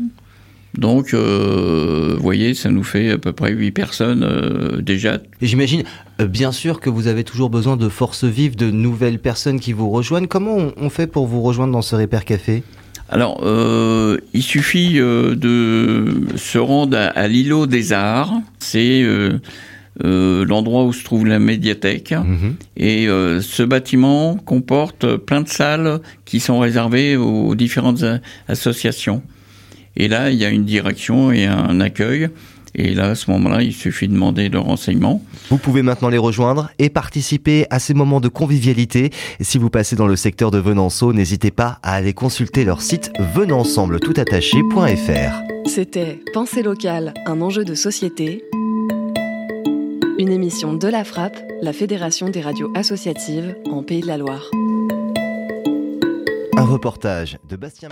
[0.77, 5.15] Donc, euh, vous voyez, ça nous fait à peu près huit personnes euh, déjà.
[5.41, 5.83] Et j'imagine,
[6.21, 9.73] euh, bien sûr, que vous avez toujours besoin de forces vives, de nouvelles personnes qui
[9.73, 10.27] vous rejoignent.
[10.27, 12.63] Comment on, on fait pour vous rejoindre dans ce Repair Café
[13.09, 18.33] Alors, euh, il suffit euh, de se rendre à, à l'îlot des Arts.
[18.59, 19.39] C'est euh,
[20.03, 22.13] euh, l'endroit où se trouve la médiathèque.
[22.77, 29.21] Et euh, ce bâtiment comporte plein de salles qui sont réservées aux différentes a- associations.
[29.97, 32.29] Et là, il y a une direction et un accueil.
[32.73, 35.21] Et là, à ce moment-là, il suffit de demander le renseignement.
[35.49, 39.09] Vous pouvez maintenant les rejoindre et participer à ces moments de convivialité.
[39.41, 42.81] Et si vous passez dans le secteur de Venanceau, n'hésitez pas à aller consulter leur
[42.81, 45.41] site venensembletoutattaché.fr.
[45.69, 48.41] C'était Pensée locale, un enjeu de société.
[50.21, 54.51] Une émission de la Frappe, la Fédération des radios associatives en Pays de la Loire.
[56.55, 57.89] Un reportage de Bastien.